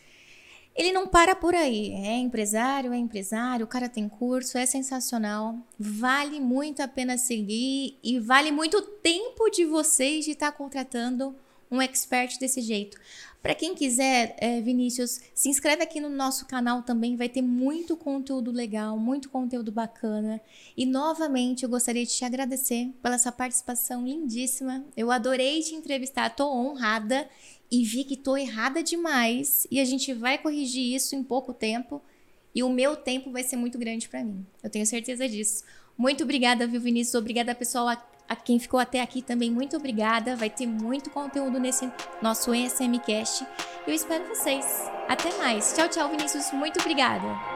[0.75, 1.93] ele não para por aí.
[1.93, 5.57] É empresário, é empresário, o cara tem curso, é sensacional.
[5.79, 10.57] Vale muito a pena seguir e vale muito o tempo de vocês de estar tá
[10.57, 11.35] contratando
[11.71, 12.99] um expert desse jeito.
[13.47, 17.97] Para quem quiser, é, Vinícius, se inscreve aqui no nosso canal também, vai ter muito
[17.97, 20.41] conteúdo legal, muito conteúdo bacana.
[20.77, 24.85] E novamente eu gostaria de te agradecer pela sua participação lindíssima.
[24.97, 27.29] Eu adorei te entrevistar, tô honrada
[27.71, 32.03] e vi que tô errada demais e a gente vai corrigir isso em pouco tempo.
[32.53, 34.45] E o meu tempo vai ser muito grande para mim.
[34.61, 35.63] Eu tenho certeza disso.
[35.97, 37.15] Muito obrigada, viu, Vinícius?
[37.15, 37.89] Obrigada, pessoal,
[38.29, 40.37] a quem ficou até aqui também, muito obrigada.
[40.37, 41.91] Vai ter muito conteúdo nesse
[42.21, 43.47] nosso ESMcast.
[43.87, 44.91] Eu espero vocês.
[45.09, 45.73] Até mais.
[45.75, 46.51] Tchau, tchau, Vinícius.
[46.53, 47.56] Muito obrigada.